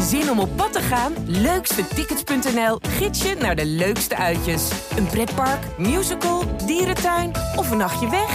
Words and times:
Zin 0.00 0.30
om 0.30 0.38
op 0.38 0.56
pad 0.56 0.72
te 0.72 0.80
gaan? 0.80 1.12
Leukstetickets.nl 1.26 2.78
gids 2.88 3.22
je 3.22 3.34
naar 3.34 3.56
de 3.56 3.66
leukste 3.66 4.16
uitjes. 4.16 4.70
Een 4.96 5.06
pretpark, 5.06 5.78
musical, 5.78 6.56
dierentuin 6.66 7.32
of 7.56 7.70
een 7.70 7.76
nachtje 7.76 8.10
weg? 8.10 8.30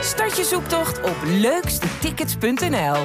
Start 0.00 0.36
je 0.36 0.44
zoektocht 0.44 1.02
op 1.02 1.16
leukstetickets.nl. 1.24 2.96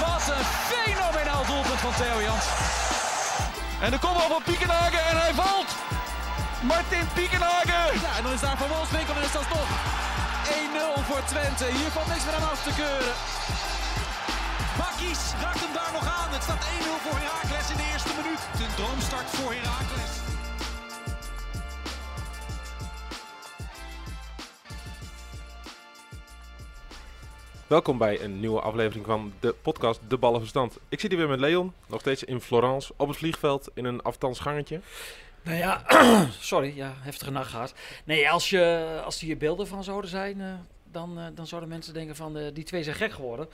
Wat 0.00 0.28
een 0.28 0.44
fenomenaal 0.70 1.46
doelpunt 1.46 1.80
van 1.80 1.92
Theo 1.94 2.22
Jans. 2.22 2.46
En 3.80 3.90
de 3.90 3.98
kopbal 3.98 4.28
van 4.28 4.42
Piekenhagen 4.44 5.06
en 5.10 5.16
hij 5.16 5.34
valt. 5.34 5.85
Martin 6.66 7.06
Piekenhagen. 7.14 8.00
Ja, 8.04 8.16
en 8.16 8.22
dan 8.22 8.32
is 8.32 8.40
daar 8.40 8.58
Van 8.58 8.68
Wolfswinkel 8.68 9.14
en 9.14 9.22
is 9.22 9.32
dat 9.32 9.48
toch 9.56 9.70
1-0 10.98 11.00
voor 11.08 11.22
Twente. 11.32 11.64
Hier 11.78 11.90
valt 11.96 12.08
niks 12.12 12.24
meer 12.24 12.34
aan 12.38 12.48
af 12.52 12.62
te 12.68 12.74
keuren. 12.82 13.14
Bakkies 14.80 15.22
raakt 15.42 15.60
hem 15.64 15.72
daar 15.80 15.92
nog 15.98 16.06
aan. 16.18 16.30
Het 16.36 16.42
staat 16.42 16.64
1-0 16.64 17.02
voor 17.04 17.18
Heracles 17.22 17.70
in 17.72 17.78
de 17.82 17.86
eerste 17.92 18.12
minuut. 18.20 18.42
Een 18.62 18.74
droomstart 18.78 19.28
voor 19.36 19.52
Heracles. 19.52 20.12
Welkom 27.66 27.98
bij 27.98 28.22
een 28.22 28.40
nieuwe 28.40 28.60
aflevering 28.60 29.06
van 29.06 29.32
de 29.40 29.54
podcast 29.62 30.00
De 30.08 30.16
Ballenverstand. 30.16 30.78
Ik 30.88 31.00
zit 31.00 31.10
hier 31.10 31.20
weer 31.20 31.28
met 31.28 31.40
Leon, 31.40 31.72
nog 31.86 32.00
steeds 32.00 32.24
in 32.24 32.40
Florence, 32.40 32.92
op 32.96 33.08
het 33.08 33.16
vliegveld 33.16 33.68
in 33.74 33.84
een 33.84 34.02
afstandsgangetje. 34.02 34.80
Nou 35.46 35.58
ja, 35.58 35.82
sorry, 36.40 36.72
ja, 36.76 36.92
heftige 36.96 37.30
nacht 37.30 37.50
gehad. 37.50 37.74
Nee, 38.04 38.30
als, 38.30 38.50
je, 38.50 38.86
als 39.04 39.20
hier 39.20 39.36
beelden 39.36 39.66
van 39.66 39.84
zouden 39.84 40.10
zijn, 40.10 40.40
eh, 40.40 40.46
dan, 40.90 41.18
eh, 41.18 41.24
dan 41.34 41.46
zouden 41.46 41.68
mensen 41.70 41.94
denken 41.94 42.16
van 42.16 42.36
eh, 42.38 42.54
die 42.54 42.64
twee 42.64 42.82
zijn 42.82 42.96
gek 42.96 43.12
geworden. 43.12 43.48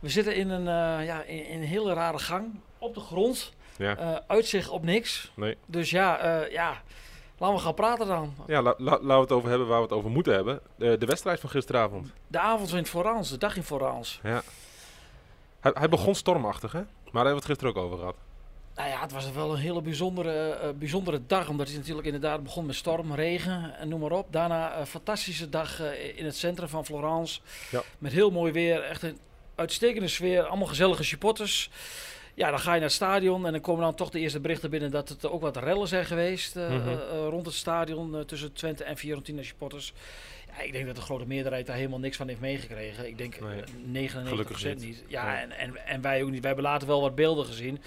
We 0.00 0.08
zitten 0.08 0.34
in 0.36 0.50
een, 0.50 0.64
ja, 1.04 1.22
in, 1.22 1.46
in 1.46 1.60
een 1.60 1.66
hele 1.66 1.92
rare 1.94 2.18
gang 2.18 2.60
op 2.78 2.94
de 2.94 3.00
grond. 3.00 3.52
Ja, 3.76 4.22
uitzicht 4.26 4.68
op 4.68 4.82
niks. 4.84 5.32
nee. 5.34 5.56
Dus 5.66 5.90
ja, 5.90 6.44
ja, 6.50 6.82
laten 7.38 7.56
we 7.56 7.62
gaan 7.62 7.74
praten 7.74 8.06
dan. 8.06 8.34
Ja, 8.46 8.62
la- 8.62 8.74
la- 8.78 8.90
laten 9.00 9.06
we 9.14 9.20
het 9.20 9.32
over 9.32 9.48
hebben 9.48 9.68
waar 9.68 9.76
we 9.76 9.82
het 9.84 9.92
over 9.92 10.10
moeten 10.10 10.34
hebben. 10.34 10.60
De, 10.76 10.98
de 10.98 11.06
wedstrijd 11.06 11.40
van 11.40 11.50
gisteravond. 11.50 12.12
De 12.26 12.38
avond 12.38 12.72
in 12.72 12.86
Florence, 12.86 13.32
de 13.32 13.38
dag 13.38 13.56
in 13.56 13.62
Florence. 13.62 14.18
Ja. 14.22 14.42
Hij, 15.60 15.72
hij 15.74 15.88
begon 15.88 16.14
stormachtig, 16.14 16.72
hè? 16.72 16.78
Maar 16.80 16.88
daar 17.24 17.32
hebben 17.32 17.32
we 17.32 17.38
het 17.38 17.44
gisteren 17.44 17.74
ook 17.74 17.82
over 17.84 17.98
gehad. 17.98 18.16
Nou 18.76 18.88
ja, 18.88 19.00
het 19.00 19.12
was 19.12 19.32
wel 19.32 19.52
een 19.52 19.58
hele 19.58 19.82
bijzondere, 19.82 20.50
eh, 20.50 20.68
bijzondere 20.78 21.20
dag. 21.26 21.48
Omdat 21.48 21.68
het 21.68 21.76
natuurlijk 21.76 22.06
inderdaad 22.06 22.42
begon 22.42 22.66
met 22.66 22.74
storm, 22.74 23.14
regen 23.14 23.74
en 23.78 23.88
noem 23.88 24.00
maar 24.00 24.10
op. 24.12 24.26
Daarna 24.32 24.78
een 24.78 24.86
fantastische 24.86 25.48
dag 25.48 25.80
eh, 25.80 26.18
in 26.18 26.24
het 26.24 26.36
centrum 26.36 26.68
van 26.68 26.84
Florence. 26.84 27.40
Ja. 27.70 27.82
Met 27.98 28.12
heel 28.12 28.30
mooi 28.30 28.52
weer. 28.52 28.82
Echt 28.82 29.02
een 29.02 29.18
uitstekende 29.54 30.08
sfeer. 30.08 30.42
Allemaal 30.42 30.66
gezellige 30.66 31.04
supporters. 31.04 31.70
Ja, 32.34 32.50
dan 32.50 32.58
ga 32.58 32.68
je 32.70 32.74
naar 32.80 32.86
het 32.88 32.92
stadion 32.96 33.46
en 33.46 33.52
dan 33.52 33.60
komen 33.60 33.82
dan 33.82 33.94
toch 33.94 34.10
de 34.10 34.18
eerste 34.20 34.40
berichten 34.40 34.70
binnen 34.70 34.90
dat 34.90 35.08
het 35.08 35.26
ook 35.26 35.40
wat 35.40 35.56
rellen 35.56 35.88
zijn 35.88 36.04
geweest 36.04 36.56
eh, 36.56 36.68
Mhm. 36.68 36.88
eh, 36.88 36.92
eh, 36.92 37.00
rond 37.28 37.46
het 37.46 37.54
stadion 37.54 38.16
eh, 38.16 38.20
tussen 38.20 38.52
Twente 38.52 38.84
en 38.84 38.96
Fiorentina 38.96 39.42
supporters. 39.42 39.92
Ja, 40.56 40.62
ik 40.62 40.72
denk 40.72 40.86
dat 40.86 40.96
de 40.96 41.02
grote 41.02 41.26
meerderheid 41.26 41.66
daar 41.66 41.76
helemaal 41.76 41.98
niks 41.98 42.16
van 42.16 42.28
heeft 42.28 42.40
meegekregen. 42.40 43.06
Ik 43.06 43.18
denk 43.18 43.40
Nee, 43.40 43.60
eh, 43.60 43.66
99% 43.84 44.28
gelukkig 44.28 44.64
niet. 44.64 44.78
niet. 44.80 45.02
Ja, 45.06 45.24
Nee. 45.32 45.36
en, 45.36 45.50
en, 45.52 45.86
en 45.86 46.00
wij 46.00 46.22
ook 46.22 46.30
niet. 46.30 46.40
Wij 46.40 46.52
hebben 46.52 46.70
later 46.70 46.88
wel 46.88 47.00
wat 47.00 47.14
beelden 47.14 47.46
gezien. 47.46 47.82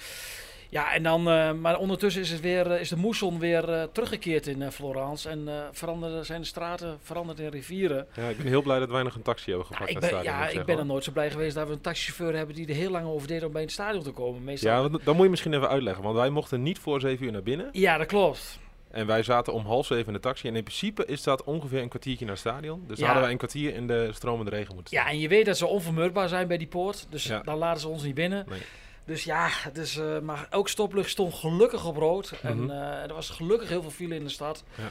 Ja, 0.75 0.93
en 0.93 1.03
dan, 1.03 1.29
eh, 1.29 1.51
maar 1.51 1.77
ondertussen 1.77 2.21
is, 2.21 2.29
het 2.31 2.41
weer, 2.41 2.71
eh, 2.71 2.79
is 2.79 2.89
de 2.89 2.95
moesson 2.97 3.39
weer 3.39 3.69
eh, 3.69 3.83
teruggekeerd 3.91 4.47
in 4.47 4.71
Florence. 4.71 5.29
En 5.29 5.49
veranderen, 5.71 6.25
zijn 6.25 6.41
de 6.41 6.47
straten 6.47 6.97
veranderd 7.01 7.39
in 7.39 7.49
rivieren. 7.49 8.07
Ja, 8.15 8.27
ik 8.27 8.37
ben 8.37 8.45
heel 8.47 8.61
blij 8.61 8.79
dat 8.79 8.89
wij 8.89 9.03
nog 9.03 9.15
een 9.15 9.21
taxi 9.21 9.49
hebben 9.51 9.67
Ja, 9.69 9.75
gepakt 9.75 9.89
ik 9.95 9.99
naar 10.01 10.09
ben, 10.09 10.17
het 10.19 10.25
stadion. 10.27 10.41
ja, 10.41 10.45
ik 10.49 10.55
zeggen, 10.55 10.75
ben 10.75 10.77
er 10.85 10.91
nooit 10.91 11.03
zo 11.03 11.11
blij 11.11 11.31
geweest 11.31 11.55
dat 11.55 11.67
we 11.67 11.73
een 11.73 11.81
taxichauffeur 11.81 12.35
hebben 12.37 12.55
die 12.55 12.67
er 12.67 12.75
heel 12.75 12.91
lang 12.91 13.05
over 13.07 13.27
deed 13.27 13.43
om 13.43 13.51
bij 13.51 13.61
het 13.61 13.71
stadion 13.71 14.03
te 14.03 14.11
komen. 14.11 14.43
Meestal... 14.43 14.71
Ja, 14.71 14.89
want 14.89 15.05
dan 15.05 15.15
moet 15.15 15.23
je 15.23 15.29
misschien 15.29 15.53
even 15.53 15.69
uitleggen. 15.69 16.03
Want 16.03 16.15
wij 16.15 16.29
mochten 16.29 16.61
niet 16.63 16.79
voor 16.79 16.99
7 16.99 17.25
uur 17.25 17.31
naar 17.31 17.43
binnen. 17.43 17.69
ja, 17.71 17.97
dat 17.97 18.07
klopt. 18.07 18.59
En 18.91 19.07
wij 19.07 19.23
zaten 19.23 19.53
om 19.53 19.65
half 19.65 19.85
zeven 19.85 20.07
in 20.07 20.13
de 20.13 20.19
taxi. 20.19 20.47
En 20.47 20.55
in 20.55 20.63
principe 20.63 21.05
is 21.05 21.23
dat 21.23 21.43
ongeveer 21.43 21.81
een 21.81 21.89
kwartiertje 21.89 22.25
naar 22.25 22.33
het 22.33 22.43
stadion. 22.43 22.83
Dus 22.87 22.97
Ja. 22.99 23.03
hadden 23.05 23.23
wij 23.23 23.31
een 23.31 23.37
kwartier 23.37 23.73
in 23.73 23.87
de 23.87 24.09
stromende 24.13 24.51
regen 24.51 24.73
moeten 24.75 24.95
Ja, 24.97 25.01
staan. 25.01 25.13
en 25.13 25.19
je 25.19 25.27
weet 25.27 25.45
dat 25.45 25.57
ze 25.57 25.65
onvermurkbaar 25.65 26.29
zijn 26.29 26.47
bij 26.47 26.57
die 26.57 26.67
poort. 26.67 27.07
Dus 27.09 27.23
Ja. 27.23 27.41
dan 27.43 27.57
laten 27.57 27.81
ze 27.81 27.87
ons 27.87 28.03
niet 28.03 28.15
binnen. 28.15 28.45
Nee. 28.49 28.59
Dus 29.05 29.23
ja, 29.23 29.49
dus, 29.73 29.97
eh, 29.97 30.19
maar 30.19 30.47
elk 30.49 30.69
stoplicht 30.69 31.09
stond 31.09 31.33
gelukkig 31.33 31.85
op 31.85 31.97
rood. 31.97 32.31
Mhm. 32.31 32.47
En 32.47 32.71
eh, 32.71 33.03
er 33.03 33.13
was 33.13 33.29
gelukkig 33.29 33.69
heel 33.69 33.81
veel 33.81 33.91
file 33.91 34.15
in 34.15 34.23
de 34.23 34.29
stad. 34.29 34.63
Ja. 34.75 34.89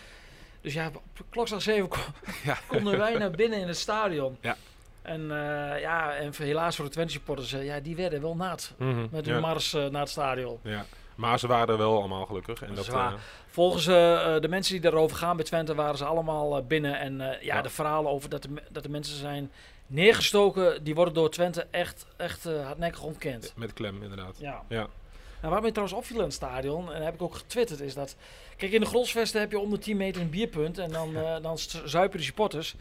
Dus 0.60 0.74
ja, 0.74 0.90
op 0.94 1.26
klokslag 1.30 1.62
7 1.62 1.88
ko- 1.88 1.98
Ja. 2.44 2.58
konden 2.68 2.98
wij 2.98 3.14
naar 3.18 3.30
binnen 3.30 3.58
in 3.60 3.68
het 3.68 3.76
stadion. 3.78 4.36
Ja. 4.40 4.56
En 5.02 5.20
eh, 5.20 5.80
ja, 5.80 6.14
en 6.14 6.32
helaas 6.36 6.76
voor 6.76 6.84
de 6.84 6.90
Twente 6.90 7.12
supporters, 7.12 7.50
ja, 7.50 7.80
die 7.80 7.96
werden 7.96 8.20
wel 8.22 8.36
nat 8.36 8.72
Mhm, 8.78 9.06
met 9.10 9.26
hun 9.26 9.40
mars 9.40 9.72
naar 9.72 10.00
het 10.00 10.08
stadion. 10.08 10.58
Ja. 10.62 10.84
Maar 11.14 11.38
ze 11.38 11.46
waren 11.46 11.68
er 11.68 11.78
wel 11.78 11.98
allemaal 11.98 12.26
gelukkig. 12.26 12.62
En 12.62 12.74
Dat 12.74 12.88
Volgens 13.46 13.84
de 13.84 14.46
mensen 14.48 14.72
die 14.72 14.82
daarover 14.82 15.16
gaan 15.16 15.36
bij 15.36 15.44
Twente 15.44 15.74
waren 15.74 15.96
ze 15.98 16.04
allemaal 16.04 16.64
binnen. 16.66 16.98
En 16.98 17.38
ja, 17.40 17.62
de 17.62 17.70
verhalen 17.70 18.10
over 18.10 18.28
dat 18.30 18.42
de, 18.42 18.48
dat 18.70 18.82
de 18.82 18.88
mensen 18.88 19.16
zijn 19.16 19.50
neergestoken, 19.86 20.84
die 20.84 20.94
worden 20.94 21.14
door 21.14 21.30
Twente 21.30 21.66
echt, 21.70 22.06
echt 22.16 22.46
eh, 22.46 22.64
hardnekkig 22.66 23.02
ontkend. 23.02 23.52
met 23.56 23.72
klem, 23.72 24.02
inderdaad. 24.02 24.36
Ja. 24.38 24.62
Ja. 24.68 24.86
Nou, 25.40 25.52
waar 25.52 25.62
mij 25.62 25.70
trouwens 25.70 25.98
opviel 25.98 26.18
in 26.18 26.24
het 26.24 26.32
stadion, 26.32 26.92
en 26.92 27.04
heb 27.04 27.14
ik 27.14 27.22
ook 27.22 27.34
getwitterd, 27.34 27.80
is 27.80 27.94
dat... 27.94 28.16
Kijk, 28.56 28.72
in 28.72 28.80
de 28.80 28.86
Grolsvesten 28.86 29.40
heb 29.40 29.50
je 29.50 29.58
om 29.58 29.70
de 29.70 29.78
10 29.78 29.96
meter 29.96 30.22
een 30.22 30.30
bierpunt 30.30 30.78
en 30.78 30.90
dan, 30.90 31.16
eh, 31.16 31.36
dan 31.42 31.58
zuipen 31.84 32.18
de 32.18 32.24
supporters. 32.24 32.74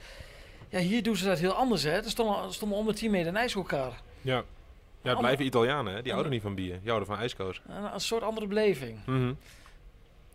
Ja, 0.69 0.79
hier 0.79 1.03
doen 1.03 1.15
ze 1.15 1.25
dat 1.25 1.39
heel 1.39 1.53
anders, 1.53 1.83
hè. 1.83 1.91
Er 1.91 2.09
stonden, 2.09 2.43
er 2.43 2.53
stonden 2.53 2.77
om 2.77 2.85
de 2.85 2.93
10 2.93 3.11
meter 3.11 3.27
een 3.27 3.37
ijshoekar. 3.37 4.01
Ja. 4.21 4.43
Ja, 5.01 5.09
het 5.09 5.19
blijven 5.19 5.45
Italianen, 5.45 5.93
hè? 5.93 6.01
Die 6.01 6.11
houden 6.11 6.31
niet 6.31 6.41
van 6.41 6.55
bier. 6.55 6.79
Die 6.79 6.87
houden 6.87 7.07
van 7.07 7.17
ijskoos. 7.17 7.61
Een, 7.67 7.93
een 7.93 7.99
soort 7.99 8.23
andere 8.23 8.47
beleving. 8.47 8.99
Mhm. 9.05 9.33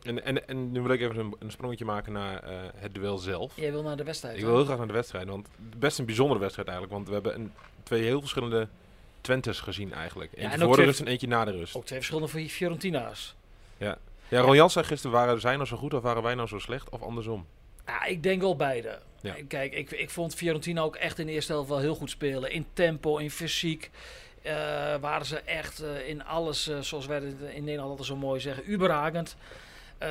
En, 0.03 0.25
en, 0.25 0.49
en 0.49 0.73
nu 0.73 0.81
wil 0.81 0.91
ik 0.91 1.01
even 1.01 1.19
een, 1.19 1.35
een 1.39 1.51
sprongetje 1.51 1.85
maken 1.85 2.13
naar 2.13 2.43
eh, 2.43 2.57
het 2.77 2.95
duel 2.95 3.19
zelf. 3.19 3.53
Jij 3.57 3.71
wil 3.71 3.83
naar 3.83 3.97
de 3.97 4.05
wedstrijd, 4.05 4.37
Ik 4.39 4.45
wil 4.45 4.55
heel 4.55 4.65
graag 4.65 4.79
naar 4.79 4.87
de 4.87 4.93
wedstrijd, 4.93 5.29
want 5.29 5.49
best 5.77 5.99
een 5.99 6.05
bijzondere 6.05 6.41
wedstrijd 6.41 6.69
eigenlijk. 6.69 6.97
Want 6.97 7.09
we 7.09 7.15
hebben 7.15 7.35
een, 7.35 7.53
twee 7.83 8.03
heel 8.03 8.21
verschillende 8.21 8.69
Twentes 9.21 9.61
gezien 9.61 9.93
eigenlijk. 9.93 10.33
Eentje 10.35 10.59
en 10.59 10.61
voor 10.61 10.77
de 10.77 10.85
rust 10.85 11.01
en 11.01 11.07
eentje 11.07 11.27
na 11.27 11.45
de 11.45 11.51
rust. 11.51 11.75
Ook 11.75 11.85
twee 11.85 11.99
verschillende 11.99 12.29
voor 12.29 12.41
Fiorentina's. 12.41 13.35
Ja, 13.77 14.41
Ron 14.41 14.57
Jans 14.57 14.73
zei 14.73 14.85
gisteren, 14.85 15.17
waren 15.17 15.41
zij 15.41 15.55
nou 15.55 15.67
zo 15.67 15.77
goed 15.77 15.95
of 15.95 16.03
waren 16.03 16.23
wij 16.23 16.35
nou 16.35 16.49
zo 16.49 16.59
slecht? 16.59 16.89
Of 16.89 17.03
andersom? 17.03 17.47
Ja, 17.87 18.05
ik 18.05 18.23
denk 18.23 18.41
wel 18.41 18.57
beide. 18.57 18.99
Ja. 19.21 19.35
Kijk, 19.49 19.75
ik, 19.75 19.91
ik 19.91 20.11
vond 20.11 20.35
Fiorentina 20.35 20.81
ook 20.81 20.97
echt 20.97 21.19
in 21.19 21.27
de 21.27 21.33
eerste 21.33 21.53
helft 21.53 21.69
wel 21.69 21.79
heel 21.79 21.95
goed 21.95 22.11
spelen. 22.11 22.51
In 22.51 22.67
tempo, 22.73 23.17
in 23.17 23.31
fysiek. 23.31 23.91
eh, 24.43 24.53
waren 25.01 25.27
ze 25.27 25.39
echt 25.41 25.81
eh, 25.81 26.09
in 26.09 26.25
alles, 26.25 26.71
zoals 26.81 27.07
wij 27.07 27.17
het 27.17 27.35
in 27.55 27.65
Nederland 27.65 27.91
altijd 27.91 28.09
zo 28.09 28.17
mooi 28.17 28.41
zeggen, 28.41 28.71
uberragend. 28.73 29.37
Eh, 29.99 30.09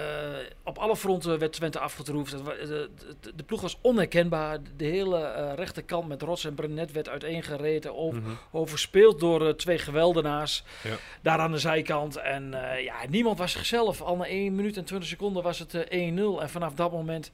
op 0.63 0.77
alle 0.77 0.95
fronten 0.95 1.39
werd 1.39 1.53
Twente 1.53 1.79
afgetroefd. 1.79 2.31
De, 2.31 2.89
de, 3.21 3.31
de 3.35 3.43
ploeg 3.43 3.61
was 3.61 3.77
onherkenbaar. 3.81 4.57
De 4.77 4.85
hele 4.85 5.17
eh, 5.19 5.53
rechterkant 5.55 6.07
met 6.07 6.21
Rots 6.21 6.45
en 6.45 6.53
Brenet 6.53 6.91
werd 6.91 7.09
uiteengereden. 7.09 7.95
Over, 7.95 8.21
Mhm. 8.21 8.31
Overspeeld 8.51 9.19
door 9.19 9.47
eh, 9.47 9.53
twee 9.53 9.77
geweldenaars. 9.77 10.63
Ja. 10.83 10.95
Daar 11.21 11.39
aan 11.39 11.51
de 11.51 11.57
zijkant. 11.57 12.15
En 12.15 12.49
ja, 12.83 12.95
niemand 13.09 13.37
was 13.37 13.51
zichzelf. 13.51 14.01
Al 14.01 14.15
na 14.15 14.25
1 14.27 14.55
minuut 14.55 14.77
en 14.77 14.83
20 14.85 15.09
seconden 15.09 15.43
was 15.43 15.59
het 15.59 15.73
eh, 15.73 16.11
1-0. 16.11 16.41
En 16.41 16.49
vanaf 16.49 16.73
dat 16.73 16.91
moment 16.91 17.31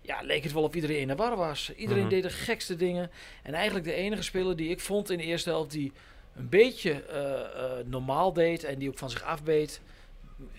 ja, 0.00 0.20
leek 0.22 0.42
het 0.42 0.52
wel 0.52 0.62
of 0.62 0.74
iedereen 0.74 1.00
in 1.00 1.08
de 1.08 1.14
war 1.16 1.36
was. 1.36 1.72
Iedereen 1.76 2.02
Mhm. 2.02 2.10
deed 2.10 2.22
de 2.22 2.30
gekste 2.30 2.76
dingen. 2.76 3.10
En 3.42 3.54
eigenlijk 3.54 3.84
de 3.86 3.92
enige 3.94 4.22
speler 4.22 4.56
die 4.56 4.70
ik 4.70 4.80
vond 4.80 5.10
in 5.10 5.18
de 5.18 5.24
eerste 5.24 5.50
helft 5.50 5.70
die 5.70 5.92
een 6.36 6.48
beetje 6.48 7.04
normaal 7.86 8.32
deed 8.32 8.64
en 8.64 8.78
die 8.78 8.88
ook 8.88 8.98
van 8.98 9.10
zich 9.10 9.22
afbeet. 9.22 9.80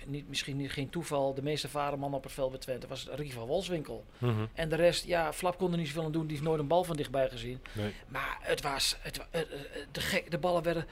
Niet, 0.06 0.28
misschien 0.30 0.58
niet, 0.58 0.72
geen 0.72 0.90
toeval, 0.90 1.34
de 1.34 1.42
meeste 1.42 1.70
vaderman 1.70 2.14
op 2.14 2.24
het 2.24 2.32
veld 2.32 2.50
bij 2.50 2.60
Twente 2.60 2.88
was 2.88 3.08
Ricky 3.12 3.32
van 3.34 3.48
Wolfswinkel. 3.48 4.06
Mhm. 4.18 4.46
En 4.54 4.70
de 4.70 4.76
rest, 4.76 5.06
ja, 5.06 5.34
Flap 5.34 5.58
kon 5.58 5.72
er 5.72 5.78
niet 5.78 5.88
zoveel 5.88 6.04
aan 6.04 6.12
doen. 6.12 6.22
Die 6.28 6.32
heeft 6.32 6.48
nooit 6.48 6.60
een 6.60 6.68
bal 6.68 6.84
van 6.84 6.96
dichtbij 6.96 7.30
gezien. 7.30 7.62
Nee. 7.72 7.94
Maar 8.08 8.38
het 8.42 8.62
was, 8.62 8.98
het, 9.00 9.18
wa- 9.18 9.28
eh, 9.32 9.42
eh, 9.42 9.48
de, 9.92 10.02
gek, 10.02 10.32
de 10.32 10.38
ballen 10.38 10.64
werden 10.64 10.86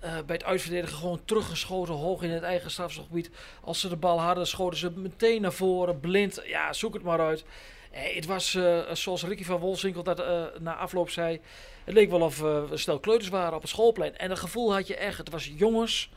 eh, 0.00 0.10
bij 0.26 0.36
het 0.36 0.44
uitverdedigen 0.44 0.96
gewoon 0.96 1.20
teruggeschoten 1.24 1.94
hoog 1.94 2.22
in 2.22 2.30
het 2.30 2.42
eigen 2.42 2.70
strafschopgebied. 2.70 3.30
Als 3.60 3.80
ze 3.80 3.88
de 3.88 3.96
bal 3.96 4.20
hadden, 4.20 4.46
schoten 4.46 4.78
ze 4.78 4.90
meteen 4.90 5.40
naar 5.42 5.52
voren, 5.52 6.00
blind. 6.00 6.42
Ja, 6.46 6.72
zoek 6.72 6.94
het 6.94 7.02
maar 7.02 7.20
uit. 7.20 7.44
Eh, 7.90 8.14
het 8.14 8.26
was, 8.26 8.54
eh, 8.54 8.78
zoals 8.92 9.24
Ricky 9.24 9.44
van 9.44 9.58
Wolfswinkel 9.60 10.02
dat 10.02 10.20
eh, 10.20 10.42
na 10.60 10.74
afloop 10.76 11.10
zei, 11.10 11.40
het 11.84 11.94
leek 11.94 12.10
wel 12.10 12.20
of 12.20 12.42
eh, 12.42 12.64
we 12.64 12.76
stel 12.76 12.98
kleuters 13.00 13.28
waren 13.30 13.54
op 13.54 13.60
het 13.60 13.70
schoolplein. 13.70 14.16
En 14.16 14.28
dat 14.28 14.38
gevoel 14.38 14.72
had 14.74 14.86
je 14.86 14.96
echt. 14.96 15.18
Het 15.18 15.30
was 15.30 15.50
jongens 15.56 16.10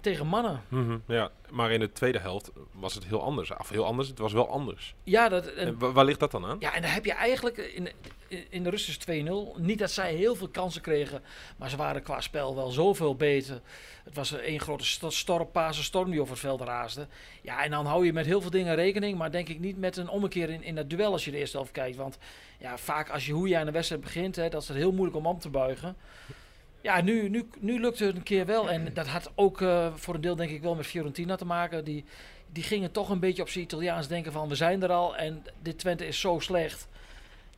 tegen 0.00 0.26
mannen. 0.26 0.62
Mhm, 0.68 0.98
ja, 1.06 1.30
maar 1.50 1.70
in 1.72 1.80
de 1.80 1.92
tweede 1.92 2.18
helft 2.18 2.50
was 2.72 2.94
het 2.94 3.04
heel 3.04 3.22
anders. 3.22 3.50
Of 3.58 3.68
heel 3.68 3.84
anders, 3.84 4.08
het 4.08 4.18
was 4.18 4.32
wel 4.32 4.48
anders. 4.48 4.94
Ja, 5.02 5.28
dat, 5.28 5.46
en, 5.46 5.66
En 5.66 5.78
wa- 5.78 5.92
waar 5.92 6.04
ligt 6.04 6.20
dat 6.20 6.30
dan 6.30 6.44
aan? 6.46 6.56
ja, 6.60 6.74
en 6.74 6.82
dan 6.82 6.90
heb 6.90 7.04
je 7.04 7.12
eigenlijk 7.12 7.56
in, 7.56 7.88
in- 8.50 8.62
de 8.62 8.70
rust 8.70 8.88
is 8.88 8.98
2-0. 8.98 9.56
Niet 9.56 9.78
dat 9.78 9.90
zij 9.90 10.14
heel 10.14 10.34
veel 10.34 10.48
kansen 10.48 10.82
kregen, 10.82 11.22
maar 11.56 11.70
ze 11.70 11.76
waren 11.76 12.02
qua 12.02 12.20
spel 12.20 12.54
wel 12.54 12.68
zoveel 12.70 13.16
beter. 13.16 13.60
Het 14.04 14.14
was 14.14 14.32
één 14.32 14.60
grote 14.60 14.84
sto- 14.84 15.10
storm, 15.10 15.48
storm 15.70 16.10
die 16.10 16.20
over 16.20 16.32
het 16.32 16.42
veld 16.42 16.60
raasde. 16.60 17.06
Ja, 17.42 17.64
en 17.64 17.70
dan 17.70 17.86
hou 17.86 18.04
je 18.06 18.12
met 18.12 18.26
heel 18.26 18.40
veel 18.40 18.50
dingen 18.50 18.74
rekening, 18.74 19.18
maar 19.18 19.30
denk 19.30 19.48
ik 19.48 19.58
niet 19.60 19.78
met 19.78 19.96
een 19.96 20.08
ommekeer 20.08 20.50
in, 20.50 20.62
in 20.62 20.74
dat 20.74 20.90
duel 20.90 21.12
als 21.12 21.24
je 21.24 21.30
de 21.30 21.36
eerste 21.36 21.56
helft 21.56 21.72
kijkt. 21.72 21.96
Want 21.96 22.18
ja, 22.58 22.78
vaak 22.78 23.10
als 23.10 23.26
je 23.26 23.32
hoe 23.32 23.48
je 23.48 23.58
aan 23.58 23.66
de 23.66 23.72
wedstrijd 23.72 24.02
begint, 24.02 24.36
hè, 24.36 24.48
dat 24.48 24.62
is 24.62 24.68
het 24.68 24.76
heel 24.76 24.92
moeilijk 24.92 25.16
om 25.16 25.26
om 25.26 25.38
te 25.38 25.48
buigen. 25.50 25.96
Ja, 26.82 27.00
nu, 27.00 27.28
nu, 27.28 27.48
nu 27.58 27.80
lukte 27.80 28.04
het 28.04 28.16
een 28.16 28.22
keer 28.22 28.46
wel. 28.46 28.70
En 28.70 28.94
dat 28.94 29.06
had 29.06 29.30
ook 29.34 29.60
eh, 29.60 29.86
voor 29.94 30.14
een 30.14 30.20
deel 30.20 30.36
denk 30.36 30.50
ik 30.50 30.62
wel 30.62 30.74
met 30.74 30.86
Fiorentina 30.86 31.36
te 31.36 31.44
maken. 31.44 31.84
Die, 31.84 32.04
die 32.52 32.62
gingen 32.62 32.90
toch 32.92 33.08
een 33.08 33.20
beetje 33.20 33.42
op 33.42 33.48
zijn 33.48 33.64
Italiaans 33.64 34.08
denken 34.08 34.32
van 34.32 34.48
we 34.48 34.54
zijn 34.54 34.82
er 34.82 34.92
al 34.92 35.16
en 35.16 35.44
dit 35.62 35.78
Twente 35.78 36.06
is 36.06 36.20
zo 36.20 36.38
slecht. 36.38 36.88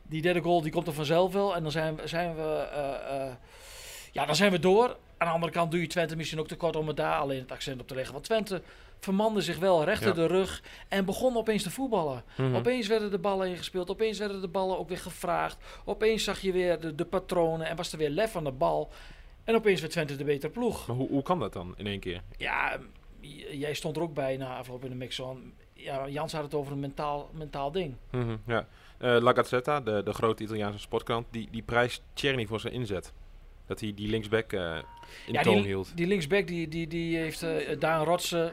Die 0.03 0.23
derde 0.23 0.41
goal 0.41 0.63
die 0.63 0.73
komt 0.73 0.87
er 0.87 0.93
vanzelf 0.93 1.33
wel 1.33 1.57
en 1.57 1.63
dan 1.63 1.73
zijn, 1.73 1.97
we- 1.97 2.07
zijn 2.09 2.35
we, 2.35 2.69
eh, 2.73 3.21
eh, 3.27 3.33
ja, 4.13 4.27
dan 4.27 4.37
zijn 4.37 4.51
we 4.53 4.59
door. 4.59 4.97
Aan 5.19 5.29
de 5.29 5.35
andere 5.35 5.53
kant 5.53 5.71
doe 5.71 5.81
je 5.81 5.87
Twente 5.87 6.17
misschien 6.17 6.39
ook 6.41 6.49
tekort 6.49 6.77
om 6.77 6.87
het 6.87 6.97
daar 6.97 7.19
alleen 7.19 7.41
het 7.41 7.53
accent 7.53 7.81
op 7.81 7.89
te 7.89 7.95
leggen. 7.95 8.13
Want 8.13 8.25
Twente 8.25 8.63
vermande 9.01 9.41
zich 9.41 9.59
wel 9.59 9.85
rechter 9.85 10.09
Ja. 10.09 10.15
de 10.15 10.27
rug 10.27 10.63
en 10.89 11.05
begon 11.05 11.37
opeens 11.37 11.63
te 11.63 11.71
voetballen. 11.71 12.23
Mhm. 12.37 12.55
Opeens 12.55 12.87
werden 12.87 13.11
de 13.11 13.19
ballen 13.19 13.49
ingespeeld, 13.49 13.91
opeens 13.91 14.19
werden 14.19 14.41
de 14.41 14.49
ballen 14.49 14.79
ook 14.79 14.89
weer 14.89 14.99
gevraagd. 14.99 15.57
Opeens 15.85 16.25
zag 16.25 16.41
je 16.41 16.53
weer 16.53 16.81
de, 16.81 16.95
de 16.95 17.05
patronen 17.05 17.67
en 17.69 17.77
was 17.77 17.93
er 17.93 17.99
weer 17.99 18.11
lef 18.11 18.37
aan 18.37 18.45
de 18.45 18.51
bal. 18.53 18.91
En 19.45 19.55
opeens 19.55 19.81
werd 19.81 19.93
Twente 19.93 20.17
de 20.17 20.25
betere 20.25 20.53
ploeg. 20.53 20.87
Maar 20.87 20.97
hoe, 20.97 21.09
hoe 21.09 21.23
kan 21.23 21.39
dat 21.39 21.53
dan 21.53 21.75
in 21.77 21.87
één 21.87 22.01
keer? 22.01 22.23
Ja, 22.37 22.79
jij 23.51 23.75
stond 23.75 23.97
er 23.97 24.03
ook 24.03 24.15
bij 24.15 24.37
na 24.37 24.57
afloop 24.57 24.85
in 24.85 24.91
de 24.91 24.97
mixon. 24.97 25.55
Ja, 25.73 26.09
Jans 26.09 26.33
had 26.33 26.43
het 26.43 26.55
over 26.55 26.73
een 26.73 26.81
mentaal, 26.81 27.31
mentaal 27.33 27.73
ding. 27.73 27.95
Mhm, 28.11 28.37
ja. 28.47 28.67
Eh, 28.99 29.17
La 29.21 29.33
Gazzetta, 29.33 29.81
de, 29.81 30.03
de 30.05 30.13
grote 30.13 30.43
Italiaanse 30.43 30.79
sportkrant, 30.79 31.27
die, 31.31 31.49
die 31.51 31.63
prijst 31.63 32.03
Czerny 32.15 32.47
voor 32.47 32.61
zijn 32.61 32.73
inzet. 32.73 33.13
Dat 33.67 33.81
hij 33.81 33.93
die 33.95 34.09
linksback 34.09 34.53
eh, 34.53 34.77
in 35.27 35.33
ja, 35.33 35.43
toon 35.43 35.63
hield. 35.63 35.97
die 35.97 36.07
linksback 36.07 36.47
die, 36.47 36.69
die, 36.69 36.87
die 36.87 37.17
heeft 37.17 37.43
eh 37.43 37.79
Daan 37.79 38.05
Rotsen... 38.05 38.53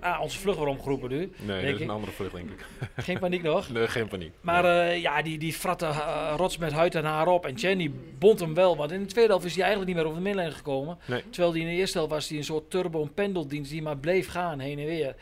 Ah, 0.00 0.20
onze 0.20 0.38
vlucht 0.38 0.58
weer 0.58 0.66
omgeroepen 0.66 1.10
nu. 1.10 1.32
Nee, 1.36 1.64
dat 1.64 1.74
is 1.74 1.80
een 1.80 1.90
andere 1.90 2.12
vlucht, 2.12 2.32
denk 2.32 2.50
ik. 2.50 2.66
Geen 3.04 3.18
paniek 3.18 3.42
nog. 3.42 3.68
Nee, 3.70 3.88
geen 3.88 4.08
paniek. 4.08 4.32
Maar 4.40 4.64
eh, 4.64 5.00
ja, 5.00 5.22
die, 5.22 5.38
die 5.38 5.52
fratte 5.52 5.86
eh, 5.86 6.34
rots 6.36 6.58
met 6.58 6.72
huid 6.72 6.94
en 6.94 7.04
haar 7.04 7.26
op. 7.26 7.46
En 7.46 7.54
Jenny 7.54 7.90
bond 8.18 8.40
hem 8.40 8.54
wel. 8.54 8.76
Want 8.76 8.92
in 8.92 9.00
de 9.00 9.06
tweede 9.06 9.30
helft 9.30 9.46
is 9.46 9.54
hij 9.54 9.64
eigenlijk 9.64 9.94
niet 9.94 10.02
meer 10.02 10.10
over 10.10 10.22
de 10.22 10.28
middenlijn 10.28 10.56
gekomen. 10.56 10.98
Nee. 11.04 11.22
Terwijl 11.30 11.52
die 11.52 11.62
in 11.62 11.68
de 11.68 11.74
eerste 11.74 11.98
helft 11.98 12.12
was 12.12 12.28
hij 12.28 12.38
een 12.38 12.44
soort 12.44 12.70
turbo 12.70 13.02
een 13.02 13.14
pendeldienst 13.14 13.70
die 13.70 13.82
maar 13.82 13.98
bleef 13.98 14.28
gaan 14.28 14.58
heen 14.58 14.78
en 14.78 14.86
weer. 14.86 15.14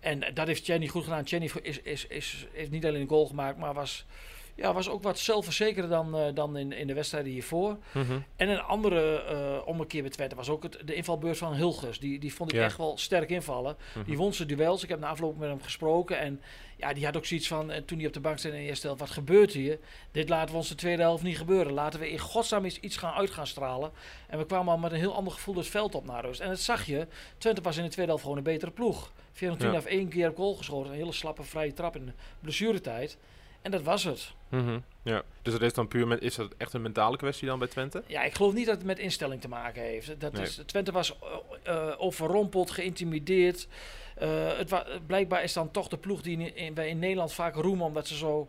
En 0.00 0.20
dat 0.34 0.46
heeft 0.46 0.66
Jenny 0.66 0.86
goed 0.86 1.04
gedaan. 1.04 1.22
Jenny 1.22 1.50
is, 1.62 1.80
is, 1.80 2.06
is, 2.06 2.46
heeft 2.52 2.70
niet 2.70 2.86
alleen 2.86 3.00
een 3.00 3.08
goal 3.08 3.26
gemaakt, 3.26 3.58
maar 3.58 3.74
was, 3.74 4.06
ja, 4.54 4.72
was 4.72 4.88
ook 4.88 5.02
wat 5.02 5.18
zelfverzekerder 5.18 5.90
dan, 5.90 6.16
eh, 6.16 6.34
dan 6.34 6.56
in, 6.56 6.72
in 6.72 6.86
de 6.86 6.94
wedstrijden 6.94 7.32
hiervoor. 7.32 7.76
Mhm. 7.92 8.18
En 8.36 8.48
een 8.48 8.60
andere 8.62 9.22
eh 9.22 9.66
ommekeer 9.68 10.02
bij 10.02 10.10
Twente 10.10 10.34
was 10.34 10.48
ook 10.48 10.62
het, 10.62 10.78
de 10.84 10.94
invalbeurt 10.94 11.38
van 11.38 11.54
Hilgers. 11.54 11.98
Die, 11.98 12.18
die 12.18 12.34
vond 12.34 12.52
ik 12.52 12.58
Ja. 12.58 12.64
echt 12.64 12.76
wel 12.76 12.98
sterk 12.98 13.30
invallen. 13.30 13.76
Mhm. 13.94 14.04
Die 14.06 14.16
won 14.16 14.32
zijn 14.32 14.48
duels. 14.48 14.82
Ik 14.82 14.88
heb 14.88 14.98
na 15.00 15.08
afloop 15.08 15.38
met 15.38 15.48
hem 15.48 15.62
gesproken. 15.62 16.18
En 16.18 16.40
ja, 16.76 16.92
die 16.92 17.04
had 17.04 17.16
ook 17.16 17.24
zoiets 17.26 17.48
van, 17.48 17.70
eh, 17.70 17.82
toen 17.82 17.98
hij 17.98 18.06
op 18.06 18.12
de 18.12 18.20
bank 18.20 18.38
stond 18.38 18.54
in 18.54 18.60
de 18.60 18.66
eerste 18.66 18.86
helft, 18.86 19.00
wat 19.02 19.10
gebeurt 19.10 19.52
hier? 19.52 19.78
Dit 20.10 20.28
laten 20.28 20.50
we 20.50 20.56
ons 20.56 20.68
de 20.68 20.74
tweede 20.74 21.02
helft 21.02 21.22
niet 21.22 21.36
gebeuren. 21.38 21.72
Laten 21.72 22.00
we 22.00 22.10
in 22.10 22.18
godsnaam 22.18 22.64
eens 22.64 22.78
iets 22.80 22.96
gaan 22.96 23.12
uit 23.14 23.30
gaan 23.30 23.46
stralen. 23.46 23.90
En 24.26 24.38
we 24.38 24.46
kwamen 24.46 24.72
al 24.72 24.78
met 24.78 24.92
een 24.92 24.98
heel 24.98 25.14
ander 25.14 25.32
gevoel 25.32 25.56
het 25.56 25.66
veld 25.66 25.94
op 25.94 26.06
naar 26.06 26.24
rust. 26.24 26.40
En 26.40 26.48
dat 26.48 26.60
zag 26.60 26.86
je. 26.86 27.06
Twente 27.38 27.60
was 27.62 27.76
in 27.76 27.82
de 27.82 27.88
tweede 27.88 28.10
helft 28.10 28.24
gewoon 28.24 28.38
een 28.38 28.44
betere 28.52 28.70
ploeg. 28.70 29.12
Fiorentina 29.32 29.68
Ja. 29.70 29.74
heeft 29.74 29.86
één 29.86 30.08
keer 30.08 30.28
op 30.28 30.36
goal 30.36 30.54
geschoten. 30.54 30.90
Een 30.90 30.96
hele 30.98 31.12
slappe 31.12 31.42
vrije 31.42 31.72
trap 31.72 31.96
in 31.96 32.06
de 32.06 32.12
blessuretijd. 32.40 33.18
En 33.62 33.70
dat 33.70 33.82
was 33.82 34.04
het. 34.04 34.32
Mhm. 34.48 34.78
Ja. 35.02 35.22
Dus 35.42 35.52
dat 35.52 35.62
is 35.62 35.72
dan 35.72 35.88
puur 35.88 36.06
met, 36.06 36.20
is 36.22 36.34
dat 36.34 36.52
echt 36.56 36.72
een 36.72 36.82
mentale 36.82 37.16
kwestie 37.16 37.48
dan 37.48 37.58
bij 37.58 37.68
Twente? 37.68 38.02
Ja, 38.06 38.22
ik 38.22 38.34
geloof 38.34 38.52
niet 38.52 38.66
dat 38.66 38.76
het 38.76 38.84
met 38.86 38.98
instelling 38.98 39.40
te 39.40 39.48
maken 39.48 39.82
heeft. 39.82 40.20
Dat 40.20 40.32
Nee. 40.32 40.42
is, 40.42 40.60
Twente 40.66 40.92
was 40.92 41.18
eh, 41.62 41.76
eh, 41.76 41.94
overrompeld, 41.98 42.70
geïntimideerd. 42.70 43.68
Eh, 44.16 44.56
het 44.56 44.70
wa- 44.70 44.86
blijkbaar 45.06 45.42
is 45.42 45.52
dan 45.52 45.70
toch 45.70 45.88
de 45.88 45.96
ploeg 45.98 46.22
die 46.22 46.38
in, 46.38 46.56
in- 46.56 46.74
wij 46.74 46.88
in 46.88 46.98
Nederland 46.98 47.32
vaak 47.32 47.54
roemen 47.54 47.86
omdat 47.86 48.06
ze 48.06 48.16
zo, 48.16 48.48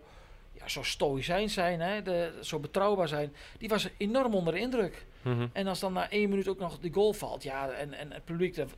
ja, 0.54 0.68
zo 0.68 0.84
stoïcijns 0.84 1.54
zijn, 1.54 1.80
hè, 1.82 2.02
de, 2.02 2.34
zo 2.42 2.60
betrouwbaar 2.60 3.08
zijn. 3.08 3.34
Die 3.58 3.70
was 3.70 3.90
enorm 3.98 4.34
onder 4.34 4.54
de 4.54 4.60
indruk. 4.60 5.06
Mhm. 5.22 5.48
En 5.54 5.68
als 5.68 5.80
dan 5.80 5.94
na 5.94 6.10
één 6.10 6.30
minuut 6.30 6.48
ook 6.48 6.60
nog 6.60 6.80
die 6.80 6.94
goal 6.94 7.14
valt, 7.14 7.44
ja, 7.44 7.70
en, 7.70 7.94
en 7.94 8.12
het 8.12 8.26
publiek, 8.26 8.56
dat- 8.56 8.70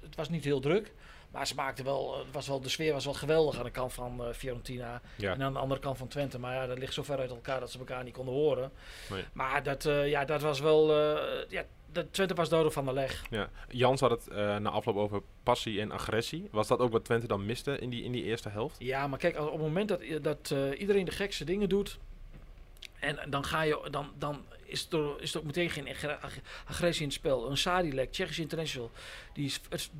het 0.00 0.14
was 0.16 0.28
niet 0.28 0.44
heel 0.44 0.60
druk. 0.60 0.92
Maar 1.32 1.46
ze 1.46 1.54
maakten 1.54 1.84
wel, 1.84 2.18
het 2.18 2.26
was 2.32 2.48
wel, 2.48 2.60
de 2.60 2.68
sfeer 2.68 2.92
was 2.92 3.04
wel 3.04 3.14
geweldig 3.14 3.58
aan 3.58 3.64
de 3.64 3.70
kant 3.70 3.92
van 3.92 4.24
eh, 4.24 4.32
Fiorentina. 4.32 5.00
Ja. 5.16 5.32
En 5.32 5.42
aan 5.42 5.52
de 5.52 5.58
andere 5.58 5.80
kant 5.80 5.98
van 5.98 6.08
Twente. 6.08 6.38
Maar 6.38 6.54
ja, 6.54 6.66
dat 6.66 6.78
ligt 6.78 6.94
zo 6.94 7.02
ver 7.02 7.18
uit 7.18 7.30
elkaar 7.30 7.60
dat 7.60 7.70
ze 7.70 7.78
elkaar 7.78 8.04
niet 8.04 8.14
konden 8.14 8.34
horen. 8.34 8.72
Nee. 9.10 9.24
Maar 9.32 9.62
dat, 9.62 9.84
eh, 9.84 10.08
ja, 10.08 10.24
dat 10.24 10.42
was 10.42 10.60
wel... 10.60 10.90
eh, 11.16 11.50
ja, 11.50 11.64
dat 11.92 12.12
Twente 12.12 12.34
was 12.34 12.48
duidelijk 12.48 12.78
van 12.78 12.86
de 12.86 12.92
leg. 12.92 13.24
Ja. 13.30 13.50
Jans 13.68 14.00
had 14.00 14.10
het 14.10 14.28
eh, 14.28 14.56
na 14.56 14.70
afloop 14.70 14.96
over 14.96 15.22
passie 15.42 15.80
en 15.80 15.92
agressie. 15.92 16.48
Was 16.50 16.68
dat 16.68 16.78
ook 16.78 16.92
wat 16.92 17.04
Twente 17.04 17.26
dan 17.26 17.46
miste 17.46 17.78
in 17.78 17.90
die, 17.90 18.02
in 18.04 18.12
die 18.12 18.22
eerste 18.24 18.48
helft? 18.48 18.76
Ja, 18.78 19.06
maar 19.06 19.18
kijk, 19.18 19.36
als- 19.36 19.46
op 19.46 19.52
het 19.52 19.62
moment 19.62 19.88
dat, 19.88 20.00
dat 20.22 20.50
eh, 20.50 20.80
iedereen 20.80 21.04
de 21.04 21.10
gekste 21.10 21.44
dingen 21.44 21.68
doet... 21.68 21.98
En 22.98 23.18
dan, 23.30 23.44
ga 23.44 23.62
je, 23.62 23.88
dan, 23.90 24.10
dan 24.18 24.44
is, 24.64 24.88
er, 24.90 25.20
is 25.22 25.32
er 25.34 25.40
ook 25.40 25.46
meteen 25.46 25.70
geen 25.70 25.88
agre- 25.88 26.18
ag- 26.20 26.38
agressie 26.66 27.02
in 27.02 27.08
het 27.08 27.16
spel. 27.18 27.50
Een 27.50 27.56
Sadilek, 27.56 28.12
Tsjechisch 28.12 28.38
International, 28.38 28.90
die 29.32 29.44
is, 29.44 29.60
het, 29.68 29.90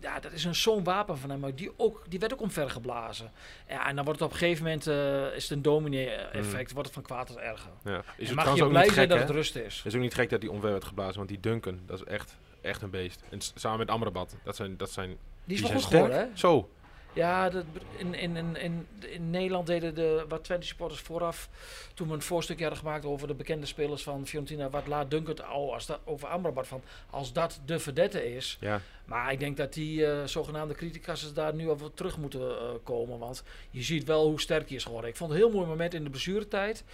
ja, 0.00 0.20
dat 0.20 0.32
is 0.32 0.44
een 0.44 0.54
zo'n 0.54 0.84
wapen 0.84 1.18
van 1.18 1.30
hem, 1.30 1.40
maar 1.40 1.54
die, 1.54 1.72
ook, 1.76 2.04
die 2.08 2.18
werd 2.18 2.32
ook 2.32 2.40
omvergeblazen. 2.40 3.30
Ja, 3.68 3.88
en 3.88 3.96
dan 3.96 4.04
wordt 4.04 4.20
het 4.20 4.28
op 4.28 4.34
een 4.34 4.40
gegeven 4.40 4.64
moment 4.64 4.86
eh, 4.86 5.36
is 5.36 5.42
het 5.42 5.52
een 5.52 5.62
dominee-effect, 5.62 6.72
wordt 6.72 6.86
het 6.86 6.96
van 6.96 7.02
kwaad 7.02 7.26
tot 7.26 7.36
erger. 7.36 7.70
Ja. 7.84 8.02
Is 8.16 8.26
het 8.26 8.36
mag 8.36 8.56
je 8.56 8.64
ook 8.64 8.68
blij 8.70 8.90
zijn 8.90 9.08
dat 9.08 9.18
het 9.18 9.30
rust 9.30 9.56
is. 9.56 9.76
Het 9.76 9.86
is 9.86 9.94
ook 9.94 10.00
niet 10.00 10.14
gek 10.14 10.30
dat 10.30 10.40
die 10.40 10.50
omver 10.50 10.70
werd 10.70 10.84
geblazen, 10.84 11.16
want 11.16 11.28
die 11.28 11.40
Duncan, 11.40 11.80
dat 11.86 12.00
is 12.00 12.04
echt, 12.04 12.36
echt 12.60 12.82
een 12.82 12.90
beest. 12.90 13.22
En 13.30 13.38
samen 13.54 13.78
met 13.78 13.88
Amrabat, 13.90 14.36
dat 14.42 14.56
zijn, 14.56 14.76
dat 14.76 14.90
zijn, 14.90 15.16
Die 15.44 15.56
is 15.56 15.62
wel 15.62 15.70
goed 15.70 15.84
geworden, 15.84 16.18
hè? 16.18 16.26
Zo. 16.34 16.70
Ja, 17.16 17.50
dat, 17.50 17.64
in, 17.96 18.14
in, 18.14 18.56
in, 18.56 18.86
in, 18.98 19.30
Nederland 19.30 19.66
deden 19.66 19.94
de 19.94 20.24
wat 20.28 20.44
Twente 20.44 20.66
supporters 20.66 21.00
vooraf, 21.00 21.48
toen 21.94 22.08
we 22.08 22.14
een 22.14 22.22
voorstukje 22.22 22.64
hadden 22.64 22.82
gemaakt 22.82 23.04
over 23.04 23.26
de 23.28 23.34
bekende 23.34 23.66
spelers 23.66 24.02
van 24.02 24.26
Fiorentina, 24.26 24.70
wat 24.70 24.86
laat 24.86 25.10
Dunkert 25.10 25.42
al 25.42 25.74
als 25.74 25.86
dat, 25.86 25.98
over 26.04 26.28
Amrabat 26.28 26.66
van, 26.66 26.82
als 27.10 27.32
dat 27.32 27.60
de 27.64 27.78
verdette 27.78 28.34
is. 28.34 28.56
Ja. 28.60 28.80
Maar 29.04 29.32
ik 29.32 29.38
denk 29.38 29.56
dat 29.56 29.72
die 29.72 30.06
eh, 30.06 30.24
zogenaamde 30.24 30.74
criticasters 30.74 31.32
daar 31.32 31.54
nu 31.54 31.68
al 31.68 31.76
wat 31.76 31.96
terug 31.96 32.18
moeten 32.18 32.40
eh, 32.40 32.68
komen, 32.82 33.18
want 33.18 33.42
je 33.70 33.82
ziet 33.82 34.04
wel 34.04 34.26
hoe 34.28 34.40
sterk 34.40 34.68
hij 34.68 34.76
is 34.76 34.84
geworden. 34.84 35.10
Ik 35.10 35.16
vond 35.16 35.30
het 35.30 35.40
een 35.40 35.46
heel 35.46 35.56
mooi 35.56 35.68
moment 35.68 35.94
in 35.94 36.04
de 36.04 36.10
blessuretijd. 36.10 36.84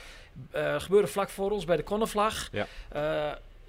Eh 0.51 0.81
gebeurde 0.81 1.09
vlak 1.09 1.29
voor 1.29 1.51
ons 1.51 1.65
bij 1.65 1.77
de 1.77 1.83
cornervlag. 1.83 2.49
Ja. 2.53 2.67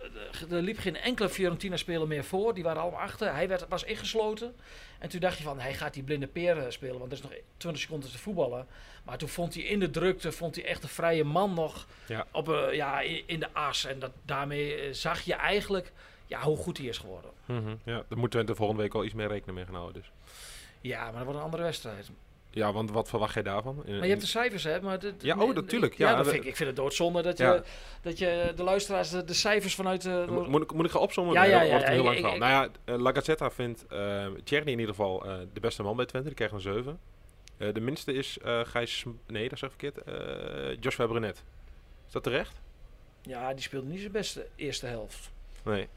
Eh, 0.04 0.52
er 0.52 0.62
liep 0.62 0.80
geen 0.80 0.96
enkele 0.96 1.30
Fiorentina-speler 1.30 2.08
meer 2.08 2.24
voor. 2.24 2.54
Die 2.54 2.64
waren 2.64 2.82
allemaal 2.82 3.00
achter. 3.00 3.34
Hij 3.34 3.48
werd, 3.48 3.68
was 3.68 3.84
ingesloten. 3.84 4.56
En 5.00 5.10
toen 5.10 5.20
dacht 5.20 5.38
je 5.38 5.44
van, 5.44 5.60
hij 5.60 5.74
gaat 5.74 5.94
die 5.94 6.04
blinde 6.04 6.28
peer 6.28 6.66
spelen. 6.72 7.00
Want 7.00 7.12
er 7.12 7.18
is 7.18 7.24
nog 7.24 7.32
20 7.58 7.82
seconden 7.82 8.12
te 8.12 8.18
voetballen. 8.18 8.68
Maar 9.04 9.18
toen 9.18 9.30
vond 9.30 9.54
hij 9.54 9.64
in 9.64 9.80
de 9.80 9.90
drukte, 9.90 10.32
vond 10.32 10.56
hij 10.56 10.66
echt 10.66 10.84
een 10.84 10.90
vrije 10.90 11.24
man 11.24 11.54
nog 11.54 11.88
Ja. 12.08 12.26
op, 12.32 12.50
eh, 12.50 12.74
ja, 12.74 13.02
in, 13.26 13.40
de 13.40 13.54
as. 13.54 13.86
En 13.86 14.00
dat, 14.00 14.12
daarmee 14.26 14.76
eh, 14.76 14.94
zag 14.94 15.22
je 15.22 15.34
eigenlijk 15.34 15.92
ja, 16.28 16.42
hoe 16.42 16.58
goed 16.58 16.78
hij 16.78 16.88
is 16.88 16.98
geworden. 16.98 17.32
Mhm. 17.46 17.76
ja. 17.84 18.04
Daar 18.10 18.18
moet 18.18 18.32
Twente 18.32 18.56
volgende 18.56 18.82
week 18.82 18.94
al 18.94 19.04
iets 19.04 19.14
meer 19.14 19.28
rekening 19.28 19.56
mee 19.58 19.66
gaan 19.66 19.76
houden. 19.76 20.02
Dus. 20.02 20.12
Ja, 20.82 21.04
maar 21.04 21.14
dat 21.14 21.24
wordt 21.24 21.38
een 21.40 21.46
andere 21.46 21.64
wedstrijd. 21.64 22.10
Ja, 22.56 22.72
want 22.74 22.92
wat 22.92 23.10
verwacht 23.10 23.34
jij 23.34 23.44
daarvan? 23.44 23.82
In- 23.86 23.94
Maar 23.94 24.04
je 24.04 24.10
hebt 24.10 24.22
de 24.22 24.28
cijfers, 24.28 24.64
hè? 24.64 24.82
Maar 24.82 25.00
dit- 25.00 25.14
Ja, 25.24 25.38
oh, 25.38 25.54
natuurlijk. 25.56 25.94
Ja, 25.98 26.10
Ja, 26.10 26.16
dat 26.16 26.28
vind 26.28 26.44
ik, 26.44 26.50
ik 26.50 26.56
vind 26.56 26.68
het 26.70 26.78
doodzonde 26.78 27.22
dat 27.22 27.38
je, 27.38 27.64
dat 28.02 28.18
je 28.18 28.52
de 28.56 28.64
luisteraars 28.64 29.10
de, 29.10 29.24
de 29.24 29.34
cijfers 29.34 29.76
vanuit... 29.76 30.06
eh, 30.06 30.26
Mo- 30.28 30.50
Moet, 30.50 30.62
ik, 30.64 30.74
moet 30.74 30.86
ik 30.86 30.92
gaan 30.92 31.02
opzommen? 31.02 31.34
Ja, 31.34 31.44
ja, 31.44 31.60
dat 31.60 31.82
ja, 31.82 31.90
heel 31.90 32.04
lang 32.04 32.18
ik-. 32.18 32.24
Nou 32.24 32.38
ja, 32.40 32.68
eh, 32.86 32.96
La 33.00 33.12
Gazzetta 33.12 33.52
vindt 33.52 33.86
uh, 33.94 34.26
Tjerni 34.44 34.72
in 34.72 34.80
ieder 34.80 34.96
geval 34.96 35.26
eh, 35.26 35.36
de 35.54 35.60
beste 35.60 35.84
man 35.84 35.96
bij 35.96 36.06
Twente. 36.06 36.28
Die 36.28 36.36
krijgt 36.38 36.54
een 36.54 36.62
7. 36.62 37.00
Eh, 37.58 37.74
de 37.74 37.80
minste 37.82 38.14
is 38.14 38.38
eh 38.44 38.60
Gijs... 38.64 39.04
Nee, 39.28 39.50
dat 39.50 39.60
zeg 39.60 39.70
ik 39.70 39.80
verkeerd. 39.80 40.06
Eh 40.08 40.78
Joshua 40.80 41.06
Brunet. 41.08 41.44
Is 42.08 42.12
dat 42.14 42.24
terecht? 42.24 42.62
Ja, 43.22 43.54
die 43.54 43.62
speelde 43.64 43.88
niet 43.88 44.00
zijn 44.00 44.12
beste 44.12 44.48
eerste 44.56 44.86
helft. 44.86 45.32
Nee. 45.64 45.88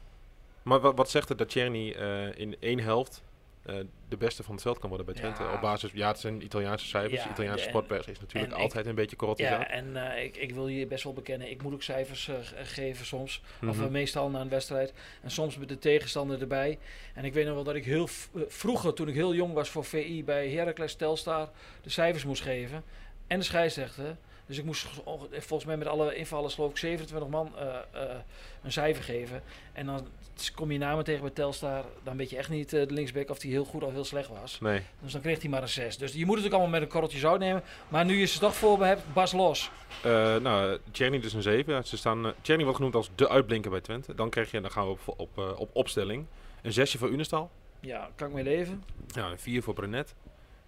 Maar 0.63 0.79
wat, 0.79 0.95
wat 0.95 1.09
zegt 1.09 1.29
het 1.29 1.37
dat 1.37 1.49
Tjerni 1.49 1.91
eh, 1.91 2.39
in 2.39 2.55
één 2.59 2.79
helft 2.79 3.23
eh, 3.67 3.75
de 4.09 4.17
beste 4.17 4.43
van 4.43 4.53
het 4.53 4.61
veld 4.63 4.79
kan 4.79 4.89
worden 4.89 5.05
bij 5.07 5.15
Twente? 5.15 5.43
Ja. 5.43 5.53
Op 5.53 5.61
basis... 5.61 5.91
Ja, 5.93 6.07
het 6.07 6.19
zijn 6.19 6.43
Italiaanse 6.43 6.85
cijfers. 6.85 7.23
Ja, 7.23 7.29
Italiaanse 7.29 7.63
en- 7.63 7.69
sportpers 7.69 8.07
is 8.07 8.19
natuurlijk 8.19 8.53
ik- 8.53 8.59
altijd 8.59 8.85
een 8.85 8.95
beetje 8.95 9.15
kortisaat. 9.15 9.61
Ja, 9.61 9.67
en 9.69 10.11
eh, 10.15 10.23
ik, 10.23 10.37
ik 10.37 10.53
wil 10.53 10.67
je 10.67 10.87
best 10.87 11.03
wel 11.03 11.13
bekennen, 11.13 11.49
ik 11.49 11.61
moet 11.63 11.73
ook 11.73 11.83
cijfers 11.83 12.27
eh, 12.27 12.35
ge- 12.41 12.65
geven 12.65 13.05
soms. 13.05 13.41
Of 13.67 13.77
Mhm. 13.77 13.91
meestal 13.91 14.29
na 14.29 14.39
een 14.41 14.49
wedstrijd. 14.49 14.93
En 15.23 15.31
soms 15.31 15.57
met 15.57 15.69
de 15.69 15.79
tegenstander 15.79 16.41
erbij. 16.41 16.77
En 17.13 17.25
ik 17.25 17.33
weet 17.33 17.45
nog 17.45 17.53
wel 17.55 17.63
dat 17.63 17.75
ik 17.75 17.85
heel 17.85 18.07
vroeger, 18.47 18.93
toen 18.93 19.07
ik 19.07 19.15
heel 19.15 19.33
jong 19.33 19.53
was 19.53 19.69
voor 19.69 19.85
VI 19.85 20.23
bij 20.23 20.49
Heracles 20.49 20.95
Telstar, 20.95 21.49
de 21.81 21.89
cijfers 21.89 22.25
moest 22.25 22.41
geven. 22.41 22.83
En 23.27 23.39
de 23.39 23.45
scheidsrechter. 23.45 24.17
Dus 24.47 24.57
ik 24.57 24.65
moest 24.65 24.87
volgens 25.31 25.65
mij 25.65 25.77
met 25.77 25.87
alle 25.87 26.15
invallers 26.15 26.53
geloof 26.53 26.69
ik 26.71 26.77
27 26.77 27.29
man 27.29 27.51
eh, 27.57 27.67
eh, 27.91 28.17
een 28.63 28.71
cijfer 28.71 29.03
geven. 29.03 29.41
En 29.73 29.85
dan 29.85 30.07
kom 30.55 30.71
je 30.71 30.77
namen 30.77 31.03
tegen 31.03 31.21
bij 31.21 31.29
Telstar. 31.29 31.85
Dan 32.03 32.17
weet 32.17 32.29
je 32.29 32.37
echt 32.37 32.49
niet 32.49 32.73
eh, 32.73 32.87
de 32.87 32.93
linksback 32.93 33.29
of 33.29 33.39
die 33.39 33.51
heel 33.51 33.65
goed 33.65 33.83
of 33.83 33.91
heel 33.91 34.05
slecht 34.05 34.29
was. 34.29 34.59
Nee. 34.59 34.81
Dus 35.01 35.11
dan 35.11 35.21
kreeg 35.21 35.41
hij 35.41 35.49
maar 35.49 35.61
een 35.61 35.69
6. 35.69 35.97
Dus 35.97 36.13
je 36.13 36.25
moet 36.25 36.37
het 36.37 36.45
ook 36.45 36.51
allemaal 36.51 36.69
met 36.69 36.81
een 36.81 36.87
korreltje 36.87 37.19
zout 37.19 37.39
nemen. 37.39 37.63
Maar 37.87 38.05
nu 38.05 38.19
je 38.19 38.25
ze 38.25 38.39
toch 38.39 38.55
voor 38.55 38.77
me 38.77 38.85
hebt, 38.85 39.13
Bas 39.13 39.31
los. 39.31 39.71
Eh 40.03 40.35
nou, 40.35 40.79
Tjerni 40.91 41.19
dus 41.19 41.33
een 41.33 41.41
7. 41.41 41.73
Ja, 41.73 41.81
ze 41.81 41.97
staan, 41.97 42.33
Tjerni 42.41 42.63
wordt 42.63 42.77
genoemd 42.77 42.95
als 42.95 43.09
de 43.15 43.29
uitblinker 43.29 43.71
bij 43.71 43.81
Twente. 43.81 44.15
Dan, 44.15 44.29
krijg 44.29 44.51
je, 44.51 44.61
dan 44.61 44.71
gaan 44.71 44.85
we 44.85 44.91
op, 44.91 45.13
op, 45.17 45.55
op 45.57 45.69
opstelling. 45.73 46.25
Een 46.61 46.73
6 46.73 46.93
voor 46.93 47.09
Unestal. 47.09 47.49
Ja, 47.79 48.09
kan 48.15 48.27
ik 48.27 48.33
mee 48.33 48.43
leven. 48.43 48.83
Ja, 49.07 49.29
een 49.29 49.39
4 49.39 49.63
voor 49.63 49.73
Brenet. 49.73 50.15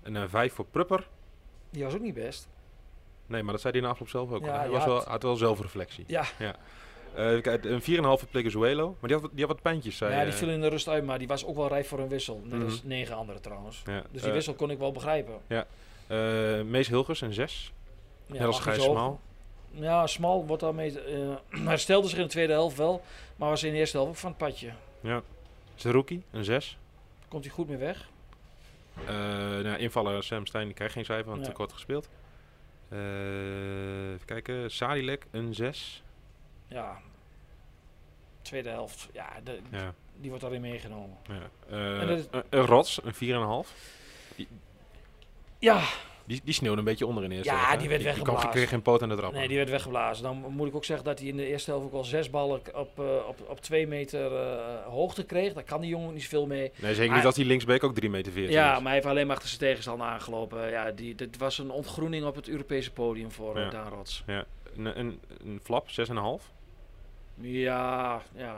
En 0.01 0.15
een 0.15 0.29
5 0.29 0.53
voor 0.53 0.65
Prupper. 0.65 1.07
Die 1.69 1.83
was 1.83 1.93
ook 1.93 2.01
niet 2.01 2.13
best. 2.13 2.47
Nee, 3.29 3.43
maar 3.43 3.51
dat 3.51 3.61
zei 3.61 3.73
hij 3.73 3.81
na 3.81 3.89
afloop 3.89 4.09
zelf 4.09 4.31
ook. 4.31 4.45
Ja, 4.45 4.55
hij 4.57 4.65
ja, 4.65 4.71
was 4.71 4.85
wel, 4.85 4.95
het- 4.95 5.05
had 5.05 5.23
wel 5.23 5.35
zelfreflectie. 5.35 6.03
Ja, 6.07 6.23
Eh, 7.15 7.27
even 7.29 7.41
kijken, 7.41 7.71
een 7.73 7.81
4,5 7.81 8.19
voor 8.19 8.27
Pleguezuelo. 8.31 8.87
Maar 8.87 9.09
die 9.09 9.11
had, 9.13 9.21
wat- 9.21 9.31
die 9.33 9.45
had 9.45 9.53
wat 9.53 9.61
pijntjes, 9.61 9.97
zei 9.97 10.13
ja 10.13 10.23
die 10.23 10.31
eh, 10.31 10.37
viel 10.37 10.49
in 10.49 10.61
de 10.61 10.67
rust 10.67 10.87
uit, 10.87 11.05
maar 11.05 11.17
die 11.19 11.27
was 11.27 11.45
ook 11.45 11.55
wel 11.55 11.67
rijp 11.67 11.85
voor 11.85 11.99
een 11.99 12.07
wissel. 12.07 12.41
Net 12.45 12.63
als 12.63 12.77
Mhm. 12.79 12.87
negen 12.87 13.15
anderen 13.15 13.41
trouwens. 13.41 13.81
ja. 13.85 14.03
Dus 14.11 14.19
die 14.21 14.29
Eh, 14.29 14.35
wissel 14.35 14.53
kon 14.53 14.71
ik 14.71 14.77
wel 14.77 14.91
begrijpen. 14.91 15.33
eh, 15.47 16.61
Mees 16.61 16.87
Hilgers, 16.87 17.21
een 17.21 17.33
6. 17.33 17.73
Ja, 18.25 18.33
Net 18.33 18.43
als 18.43 18.59
Gijs. 18.59 18.83
Smal. 18.83 19.19
Ja, 19.71 20.07
Smal 20.07 20.45
wordt 20.45 20.61
daarmee. 20.61 20.99
eh 21.01 21.29
herstelde 21.67 22.07
zich 22.07 22.17
in 22.17 22.23
de 22.23 22.29
tweede 22.29 22.53
helft 22.53 22.77
wel, 22.77 23.01
maar 23.35 23.49
was 23.49 23.63
in 23.63 23.71
de 23.71 23.77
eerste 23.77 23.97
helft 23.97 24.11
ook 24.11 24.17
van 24.17 24.29
het 24.29 24.37
padje. 24.39 24.69
Ja. 25.01 25.21
Zerouki, 25.75 26.23
een 26.31 26.43
6. 26.43 26.77
Komt 27.27 27.43
hij 27.45 27.53
goed 27.53 27.67
mee 27.67 27.77
weg? 27.77 28.09
Eh 29.05 29.13
nou, 29.63 29.77
invaller 29.77 30.23
Sam 30.23 30.45
Stein 30.45 30.73
krijgt 30.73 30.93
geen 30.93 31.05
cijfer, 31.05 31.25
want 31.29 31.39
Ja. 31.39 31.45
te 31.45 31.51
kort 31.51 31.73
gespeeld. 31.73 32.09
Eh, 32.89 34.11
even 34.13 34.25
kijken, 34.25 34.71
Sadilek, 34.71 35.25
een 35.31 35.53
6. 35.53 36.03
Ja. 36.67 36.97
Tweede 38.41 38.69
helft, 38.69 39.07
ja, 39.13 39.29
de- 39.43 39.59
Ja, 39.71 39.93
die 40.15 40.27
wordt 40.29 40.41
daarin 40.43 40.61
meegenomen. 40.61 41.17
ja. 41.23 41.49
Eh, 42.01 42.09
is- 42.09 42.25
een, 42.31 42.43
een 42.49 42.65
Rots, 42.65 43.03
een 43.03 43.13
4,5. 43.13 43.73
Ja, 45.59 45.83
Die, 46.29 46.41
die 46.43 46.53
sneeuwde 46.53 46.77
een 46.79 46.83
beetje 46.85 47.05
onder 47.05 47.23
in 47.23 47.29
de 47.29 47.35
eerste 47.35 47.51
Ja, 47.53 47.59
helft, 47.59 47.79
die 47.79 47.87
werd 47.89 48.01
die, 48.01 48.09
weggeblazen. 48.09 48.49
kreeg 48.49 48.69
geen 48.69 48.81
poot 48.81 49.01
aan 49.01 49.09
de 49.09 49.15
trap. 49.15 49.33
nee, 49.33 49.47
die 49.47 49.57
werd 49.57 49.69
weggeblazen. 49.69 50.23
Dan 50.23 50.37
moet 50.49 50.67
ik 50.67 50.75
ook 50.75 50.85
zeggen 50.85 51.05
dat 51.05 51.19
hij 51.19 51.27
in 51.27 51.37
de 51.37 51.45
eerste 51.47 51.71
helft 51.71 51.85
ook 51.85 51.93
al 51.93 52.03
zes 52.03 52.29
ballen 52.29 52.61
op, 52.75 52.99
eh, 52.99 53.05
op, 53.27 53.49
op 53.49 53.59
twee 53.61 53.87
meter 53.87 54.35
eh, 54.35 54.85
hoogte 54.85 55.23
kreeg. 55.25 55.53
Daar 55.53 55.63
kan 55.63 55.81
die 55.81 55.89
jongen 55.89 56.13
niet 56.13 56.23
zoveel 56.23 56.45
mee. 56.45 56.71
Nee, 56.75 56.93
zeker 56.93 57.07
Maar- 57.07 57.15
niet 57.17 57.25
als 57.25 57.35
die 57.35 57.45
linksbeek 57.45 57.83
ook 57.83 57.95
3 57.95 58.09
meter 58.09 58.31
14 58.31 58.53
Ja, 58.53 58.67
is. 58.69 58.75
maar 58.75 58.83
hij 58.85 58.93
heeft 58.93 59.05
alleen 59.05 59.27
maar 59.27 59.35
achter 59.35 59.49
zijn 59.49 59.61
tegenstander 59.61 60.07
aangelopen. 60.07 60.69
Ja, 60.69 60.91
die, 60.91 61.15
dit 61.15 61.37
was 61.37 61.57
een 61.57 61.71
ontgroening 61.71 62.25
op 62.25 62.35
het 62.35 62.47
Europese 62.47 62.91
podium 62.91 63.31
voor 63.31 63.55
eh, 63.57 63.63
Ja. 63.63 63.69
Daan 63.69 63.89
Rots. 63.91 64.23
Ja, 64.27 64.45
een, 64.77 64.99
een, 64.99 65.19
een 65.43 65.59
flap, 65.63 65.87
6,5. 65.89 66.51
Ja, 67.41 68.21
ja. 68.35 68.55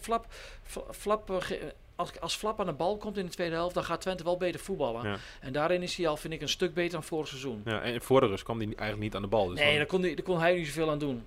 Flap, 0.00 0.26
Fla- 0.62 0.92
Flap, 0.92 1.30
ge- 1.30 1.74
als, 1.96 2.20
als 2.20 2.36
Flap 2.36 2.60
aan 2.60 2.66
de 2.66 2.72
bal 2.72 2.96
komt 2.96 3.16
in 3.16 3.24
de 3.24 3.30
tweede 3.30 3.54
helft, 3.54 3.74
dan 3.74 3.84
gaat 3.84 4.00
Twente 4.00 4.24
wel 4.24 4.36
beter 4.36 4.60
voetballen. 4.60 5.08
Ja. 5.08 5.16
En 5.40 5.52
daarin 5.52 5.82
is 5.82 5.96
hij 5.96 6.08
al, 6.08 6.16
vind 6.16 6.32
ik, 6.34 6.40
een 6.40 6.48
stuk 6.48 6.74
beter 6.74 6.92
dan 6.92 7.02
vorig 7.02 7.28
seizoen. 7.28 7.62
Ja, 7.64 7.80
en 7.80 8.02
voor 8.02 8.20
de 8.20 8.26
rust 8.26 8.44
kwam 8.44 8.56
hij 8.56 8.66
eigenlijk 8.66 9.00
niet 9.00 9.14
aan 9.14 9.22
de 9.22 9.28
bal. 9.28 9.46
Dus 9.46 9.58
nee, 9.58 9.66
dan- 9.68 9.76
daar 9.76 9.86
kon, 9.86 10.02
daar 10.02 10.22
kon 10.22 10.38
hij 10.40 10.54
niet 10.56 10.66
zoveel 10.66 10.90
aan 10.90 10.98
doen. 10.98 11.24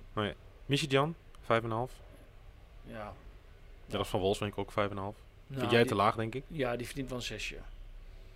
Michijan, 0.66 1.14
5,5. 1.40 1.92
Ja. 2.86 3.12
Dat 3.86 4.00
is 4.00 4.08
van 4.08 4.20
Wolfswinkel 4.20 4.62
ook 4.62 4.72
5,5. 4.72 4.94
Nou, 4.94 5.14
Vind 5.50 5.70
jij 5.70 5.80
die- 5.80 5.88
te 5.88 5.94
laag, 5.94 6.14
denk 6.16 6.34
ik? 6.34 6.44
Ja, 6.46 6.76
die 6.76 6.86
verdient 6.86 7.08
wel 7.08 7.18
een 7.18 7.24
zesje. 7.24 7.56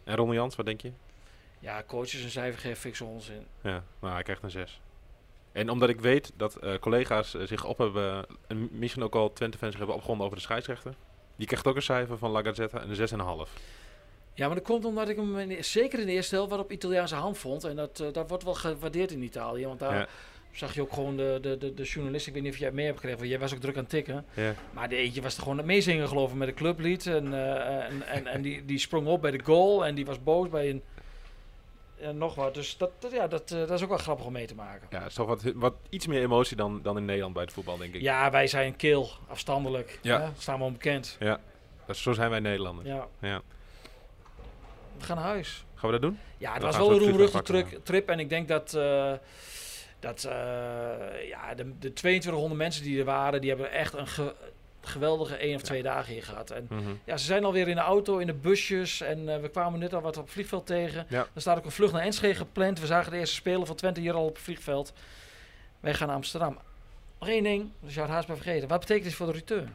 En 0.04 0.16
Ronnie 0.16 0.34
Jans, 0.36 0.56
wat 0.56 0.66
denk 0.66 0.80
je? 0.80 0.92
Ja, 1.58 1.82
coaches 1.86 2.22
een 2.22 2.30
cijfer 2.30 2.60
geven 2.60 2.76
fikse 2.76 3.04
onzin. 3.04 3.46
Ja, 3.60 3.84
maar 3.98 4.12
hij 4.12 4.22
krijgt 4.22 4.42
een 4.42 4.50
6. 4.50 4.80
En 5.52 5.70
omdat 5.70 5.88
ik 5.88 6.00
weet 6.00 6.32
dat 6.36 6.56
eh, 6.56 6.74
collega's 6.78 7.34
eh, 7.34 7.46
zich 7.46 7.64
op 7.64 7.78
hebben, 7.78 8.26
en 8.46 8.68
misschien 8.78 9.02
ook 9.02 9.14
al 9.14 9.32
Twente-fans 9.32 9.76
hebben 9.76 9.94
opgewonden 9.94 10.24
over 10.26 10.38
de 10.38 10.44
scheidsrechter. 10.44 10.94
Die 11.36 11.46
krijgt 11.46 11.66
ook 11.66 11.76
een 11.76 11.82
cijfer 11.82 12.18
van 12.18 12.30
La 12.30 12.42
Gazzetta 12.42 12.80
en 12.80 12.90
een 12.90 13.08
6,5. 13.46 13.52
Ja, 14.34 14.46
maar 14.46 14.56
dat 14.56 14.64
komt 14.64 14.84
omdat 14.84 15.08
ik 15.08 15.16
hem 15.16 15.38
in 15.38 15.64
zeker 15.64 15.98
in 15.98 16.06
de 16.06 16.12
eerste 16.12 16.34
helft 16.34 16.50
wat 16.50 16.58
op 16.60 16.70
Italiaanse 16.72 17.14
hand 17.14 17.38
vond. 17.38 17.64
En 17.64 17.76
dat, 17.76 18.00
eh, 18.00 18.06
dat 18.12 18.28
wordt 18.28 18.44
wel 18.44 18.54
gewaardeerd 18.54 19.10
in 19.12 19.22
Italië. 19.22 19.66
Want 19.66 19.78
daar 19.78 19.94
Ja. 19.98 20.06
zag 20.52 20.74
je 20.74 20.80
ook 20.80 20.92
gewoon 20.92 21.16
de, 21.16 21.38
de, 21.42 21.58
de, 21.58 21.74
de 21.74 21.82
journalist. 21.82 22.26
Ik 22.26 22.32
weet 22.32 22.42
niet 22.42 22.52
of 22.52 22.58
jij 22.58 22.66
het 22.66 22.76
mee 22.76 22.84
hebt 22.84 22.96
gekregen, 22.96 23.18
want 23.20 23.30
jij 23.32 23.40
was 23.40 23.54
ook 23.54 23.60
druk 23.60 23.74
aan 23.74 23.80
het 23.80 23.90
tikken. 23.90 24.24
Ja. 24.34 24.54
Maar 24.72 24.88
de 24.88 24.96
eentje 24.96 25.22
was 25.22 25.36
er 25.36 25.42
gewoon 25.42 25.56
het 25.56 25.66
meezingen 25.66 26.08
geloof 26.08 26.30
ik 26.30 26.36
met 26.36 26.48
de 26.48 26.54
clublied. 26.54 27.06
En, 27.06 27.32
eh, 27.34 27.84
en, 27.84 28.02
en, 28.06 28.26
en 28.26 28.42
die, 28.42 28.64
die 28.64 28.78
sprong 28.78 29.06
op 29.06 29.20
bij 29.22 29.30
de 29.30 29.40
goal 29.44 29.86
en 29.86 29.94
die 29.94 30.06
was 30.06 30.22
boos 30.22 30.48
bij 30.48 30.70
een... 30.70 30.82
En 32.04 32.18
nog 32.18 32.34
wat. 32.34 32.54
Dus 32.54 32.76
dat, 32.76 32.90
dat, 32.98 33.12
ja, 33.12 33.26
dat, 33.26 33.50
eh, 33.50 33.58
dat 33.58 33.70
is 33.70 33.82
ook 33.82 33.88
wel 33.88 33.98
grappig 33.98 34.26
om 34.26 34.32
mee 34.32 34.46
te 34.46 34.54
maken. 34.54 34.86
Ja, 34.90 34.98
het 34.98 35.08
is 35.08 35.14
toch 35.14 35.26
wat, 35.26 35.42
wat 35.54 35.74
iets 35.88 36.06
meer 36.06 36.22
emotie 36.22 36.56
dan, 36.56 36.80
dan 36.82 36.96
in 36.96 37.04
Nederland 37.04 37.34
bij 37.34 37.42
het 37.42 37.52
voetbal, 37.52 37.76
denk 37.76 37.94
ik. 37.94 38.00
Ja, 38.00 38.30
wij 38.30 38.46
zijn 38.46 38.76
kil, 38.76 39.08
afstandelijk. 39.28 39.98
Ja. 40.02 40.18
Ja. 40.18 40.32
Staan 40.38 40.58
we 40.58 40.64
onbekend. 40.64 41.16
Dat 41.18 41.38
is- 41.96 42.02
zo 42.02 42.12
zijn 42.12 42.30
wij 42.30 42.40
Nederlanders. 42.40 42.88
Ja. 42.88 43.06
Ja. 43.20 43.40
We 44.98 45.04
gaan 45.04 45.16
naar 45.16 45.24
huis. 45.24 45.64
Gaan 45.74 45.90
we 45.90 45.98
dat 45.98 46.10
doen? 46.10 46.18
Ja, 46.38 46.52
het 46.52 46.60
Dan 46.60 46.70
was 46.70 46.78
wel 46.78 46.90
een 47.08 47.42
trip, 47.42 47.80
trip. 47.84 48.08
En 48.08 48.18
ik 48.18 48.28
denk 48.28 48.48
dat, 48.48 48.74
eh, 48.74 49.12
dat 50.00 50.24
eh, 50.24 50.32
ja, 51.28 51.54
de, 51.54 51.78
de 51.78 51.92
2200 51.92 52.60
mensen 52.60 52.82
die 52.82 52.98
er 52.98 53.04
waren, 53.04 53.40
die 53.40 53.50
hebben 53.50 53.70
echt 53.70 53.94
een 53.94 54.06
ge- 54.06 54.34
geweldige 54.88 55.36
één 55.36 55.54
of 55.54 55.62
twee 55.62 55.82
dagen 55.82 56.12
hier 56.12 56.22
gehad. 56.22 56.50
En 56.50 56.66
Mhm. 56.70 56.82
ja, 57.04 57.16
ze 57.16 57.24
zijn 57.24 57.44
alweer 57.44 57.68
in 57.68 57.74
de 57.74 57.80
auto, 57.80 58.18
in 58.18 58.26
de 58.26 58.32
busjes. 58.34 59.00
En 59.00 59.28
eh, 59.34 59.40
we 59.40 59.48
kwamen 59.48 59.78
net 59.80 59.94
al 59.94 60.00
wat 60.00 60.16
op 60.16 60.22
het 60.24 60.32
vliegveld 60.32 60.66
tegen. 60.66 61.06
Ja. 61.08 61.26
Er 61.34 61.40
staat 61.40 61.58
ook 61.58 61.64
een 61.64 61.70
vlucht 61.70 61.92
naar 61.92 62.02
Enschede 62.02 62.34
gepland. 62.34 62.80
We 62.80 62.86
zagen 62.86 63.12
de 63.12 63.18
eerste 63.18 63.34
speler 63.34 63.66
van 63.66 63.76
Twente 63.76 64.00
hier 64.00 64.14
al 64.14 64.24
op 64.26 64.34
het 64.34 64.42
vliegveld. 64.44 64.92
Wij 65.80 65.94
gaan 65.94 66.06
naar 66.06 66.16
Amsterdam. 66.16 66.58
Nog 67.20 67.28
één 67.28 67.42
ding, 67.42 67.70
dus 67.80 67.94
je 67.94 68.00
had 68.00 68.08
haast 68.08 68.26
bij 68.26 68.36
vergeten. 68.36 68.68
Wat 68.68 68.80
betekent 68.80 69.04
dit 69.04 69.14
voor 69.14 69.26
de 69.26 69.32
return? 69.32 69.74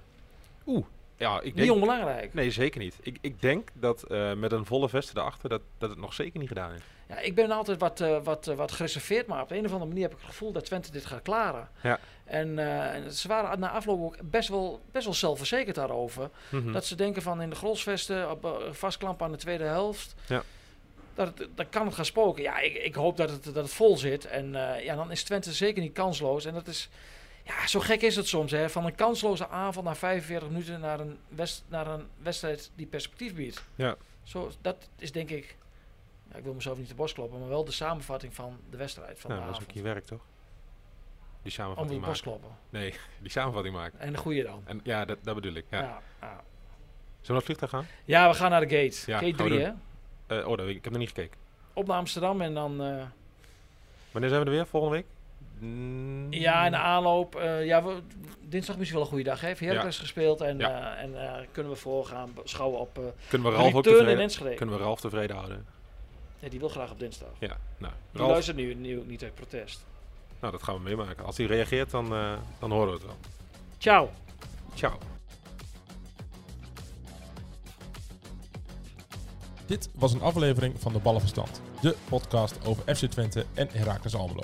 Ja, 1.18 1.38
ik 1.38 1.44
Niet 1.44 1.56
denk... 1.56 1.72
onbelangrijk. 1.72 2.34
Nee, 2.34 2.52
zeker 2.52 2.80
niet. 2.80 2.96
Ik, 3.02 3.18
ik 3.22 3.42
denk 3.42 3.70
dat 3.74 4.04
eh, 4.04 4.34
met 4.34 4.52
een 4.52 4.66
volle 4.66 4.90
veste 4.90 5.20
erachter, 5.20 5.50
dat, 5.50 5.62
dat 5.78 5.90
het 5.90 6.00
nog 6.00 6.14
zeker 6.14 6.40
niet 6.40 6.48
gedaan 6.48 6.74
is. 6.74 6.82
Ja, 7.10 7.20
ik 7.20 7.36
ben 7.36 7.52
altijd 7.52 7.80
wat, 7.80 8.02
eh, 8.02 8.18
wat, 8.24 8.48
eh, 8.48 8.56
wat 8.56 8.72
gereserveerd, 8.72 9.28
maar 9.28 9.42
op 9.42 9.50
de 9.50 9.58
een 9.58 9.66
of 9.66 9.72
andere 9.72 9.90
manier 9.90 10.04
heb 10.04 10.12
ik 10.12 10.18
het 10.18 10.30
gevoel 10.30 10.52
dat 10.52 10.66
Twente 10.66 10.92
dit 10.92 11.06
gaat 11.06 11.22
klaren. 11.22 11.70
Ja. 11.84 12.00
En, 12.26 12.60
eh, 12.60 12.94
en 12.94 13.14
ze 13.14 13.28
waren 13.28 13.60
na 13.60 13.70
afloop 13.70 14.02
ook 14.02 14.18
best 14.24 14.50
wel, 14.50 14.82
best 14.92 15.06
wel 15.06 15.14
zelfverzekerd 15.14 15.76
daarover. 15.76 16.30
Mhm. 16.50 16.72
Dat 16.72 16.86
ze 16.86 16.96
denken 16.96 17.22
van 17.22 17.42
in 17.42 17.50
de 17.50 17.56
grolsvesten, 17.56 18.32
op, 18.32 18.70
vastklampen 18.72 19.26
aan 19.26 19.32
de 19.32 19.38
tweede 19.38 19.64
helft. 19.64 20.16
Ja. 20.28 20.44
Dat 21.14 21.38
het, 21.38 21.48
dan 21.56 21.70
kan 21.70 21.86
het 21.86 21.96
gaan 21.96 22.06
spoken. 22.06 22.44
Ja, 22.44 22.60
ik, 22.60 22.74
ik 22.74 22.96
hoop 22.96 23.18
dat 23.18 23.30
het, 23.30 23.44
dat 23.44 23.56
het 23.56 23.74
vol 23.74 23.98
zit. 23.98 24.26
En 24.26 24.52
ja, 24.84 24.96
dan 24.96 25.12
is 25.12 25.24
Twente 25.24 25.54
zeker 25.54 25.82
niet 25.82 25.94
kansloos. 25.94 26.46
En 26.46 26.54
dat 26.54 26.68
is, 26.68 26.90
ja, 27.44 27.68
zo 27.68 27.80
gek 27.80 28.02
is 28.02 28.16
het 28.16 28.28
soms. 28.28 28.52
Hè? 28.52 28.70
Van 28.70 28.86
een 28.86 28.96
kansloze 28.96 29.48
avond 29.48 29.86
na 29.86 29.96
45 29.96 30.50
minuten 30.50 30.80
naar 30.80 31.00
een, 31.00 31.18
west, 31.28 31.64
naar 31.68 31.88
een 31.88 32.08
wedstrijd 32.22 32.72
die 32.76 32.86
perspectief 32.86 33.36
biedt. 33.36 33.64
Ja. 33.76 33.96
Zo, 34.24 34.52
dat 34.62 34.90
is 34.98 35.12
denk 35.12 35.30
ik, 35.30 35.56
ja, 36.32 36.38
ik 36.38 36.44
wil 36.44 36.54
mezelf 36.54 36.78
niet 36.78 36.88
de 36.88 36.96
borst 36.96 37.14
kloppen, 37.14 37.40
maar 37.40 37.50
wel 37.50 37.66
de 37.66 37.72
samenvatting 37.72 38.34
van 38.36 38.60
de 38.70 38.78
wedstrijd 38.78 39.20
van 39.20 39.30
nou, 39.30 39.42
de 39.42 39.48
dat 39.52 39.58
is 39.62 39.68
ook 39.68 39.72
je 39.72 39.82
werk, 39.82 40.06
toch? 40.06 40.22
Die 41.42 41.52
Om 41.52 41.52
samenvatting 41.52 42.00
de 42.00 42.06
borst 42.06 42.22
kloppen. 42.22 42.50
Nee, 42.70 42.94
die 43.22 43.32
samenvatting 43.32 43.76
maken. 43.76 44.00
En 44.00 44.12
de 44.12 44.18
goede 44.18 44.44
dan. 44.44 44.62
En 44.66 44.80
ja, 44.84 45.06
dat, 45.06 45.18
dat 45.24 45.36
bedoel 45.36 45.54
ik. 45.54 45.66
Ja. 45.70 45.80
Ja. 45.82 46.02
Ja, 46.22 46.28
Zullen 46.28 46.42
we 47.22 47.28
naar 47.28 47.36
het 47.36 47.46
vliegtuig 47.46 47.72
gaan? 47.72 47.86
Ja, 48.06 48.30
we 48.30 48.36
gaan 48.36 48.50
naar 48.52 48.68
de 48.68 48.76
gate. 48.78 49.12
Ja, 49.12 49.18
gate 49.18 49.34
gaan 49.34 49.44
we 49.46 49.50
3 49.50 49.50
doen. 49.66 49.78
hè. 50.28 50.40
Eh, 50.40 50.48
oh, 50.48 50.58
dat 50.58 50.68
ik. 50.68 50.74
heb 50.84 50.90
nog 50.92 51.00
niet 51.02 51.08
gekeken. 51.08 51.38
Op 51.74 51.88
naar 51.88 51.98
Amsterdam 51.98 52.42
en 52.42 52.54
dan... 52.54 52.82
eh, 52.84 53.04
Wanneer 54.12 54.30
zijn 54.30 54.42
we 54.42 54.48
er 54.50 54.56
weer? 54.56 54.66
Volgende 54.66 54.96
week? 54.96 55.06
Mm, 55.60 56.34
Ja, 56.34 56.66
in 56.66 56.72
de 56.72 56.78
aanloop. 56.78 57.36
eh, 57.36 57.66
ja, 57.66 57.84
we, 57.84 58.02
dinsdag 58.42 58.78
misschien 58.78 58.98
wel 58.98 59.06
een 59.08 59.14
goede 59.14 59.30
dag. 59.30 59.42
Hè? 59.42 59.48
Heeft 59.48 59.60
Heracles 59.60 59.98
gespeeld 60.00 60.42
en, 60.42 60.58
Ja. 60.58 60.96
en 60.96 61.16
kunnen 61.52 61.72
we 61.72 61.78
voorgaan 61.78 62.34
beschouwen 62.34 62.80
op 62.80 63.14
Kunnen 63.30 63.52
we 63.52 63.58
Ralf 63.58 63.74
ook 63.74 63.84
tevreden, 63.84 64.56
kunnen 64.56 64.78
we 64.78 64.82
Ralf 64.84 65.00
tevreden 65.00 65.36
houden? 65.36 65.66
Ja, 66.40 66.50
die 66.50 66.60
wil 66.60 66.70
graag 66.70 66.92
op 66.92 67.00
dinsdag. 67.00 67.30
Ja, 67.40 67.58
nou. 67.78 67.94
Die 68.12 68.22
Ralf, 68.22 68.32
luistert 68.32 68.58
nu, 68.58 68.74
nu 68.74 69.04
niet 69.06 69.24
uit 69.24 69.36
protest. 69.36 69.86
nou, 70.40 70.52
dat 70.52 70.64
gaan 70.64 70.76
we 70.76 70.82
meemaken. 70.82 71.26
Als 71.26 71.38
hij 71.38 71.46
reageert, 71.46 71.90
dan, 71.92 72.14
eh, 72.14 72.34
dan 72.60 72.72
horen 72.72 72.88
we 72.88 72.94
het 72.94 73.04
wel. 73.06 73.18
Ciao. 73.78 74.10
Ciao. 74.74 74.98
Dit 79.66 79.90
was 79.94 80.14
een 80.14 80.22
aflevering 80.22 80.76
van 80.82 80.94
de 80.94 81.00
Ballenverstand, 81.00 81.62
de 81.82 81.96
podcast 82.10 82.66
over 82.66 82.96
FC 82.96 83.06
Twente 83.06 83.46
en 83.54 83.68
Heracles 83.72 84.16
Almelo. 84.16 84.44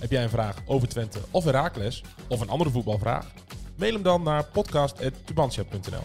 Heb 0.00 0.10
jij 0.10 0.22
een 0.22 0.30
vraag 0.30 0.56
over 0.66 0.88
Twente 0.88 1.18
of 1.30 1.44
Heracles, 1.44 2.02
of 2.28 2.40
een 2.40 2.48
andere 2.48 2.70
voetbalvraag? 2.70 3.26
Mail 3.76 3.92
hem 3.92 4.02
dan 4.02 4.22
naar 4.22 4.44
podcast.tubantia.nl 4.44 6.02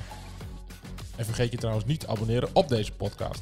En 1.15 1.25
vergeet 1.25 1.51
je 1.51 1.57
trouwens 1.57 1.85
niet 1.85 1.99
te 1.99 2.07
abonneren 2.07 2.49
op 2.53 2.67
deze 2.67 2.91
podcast. 2.91 3.41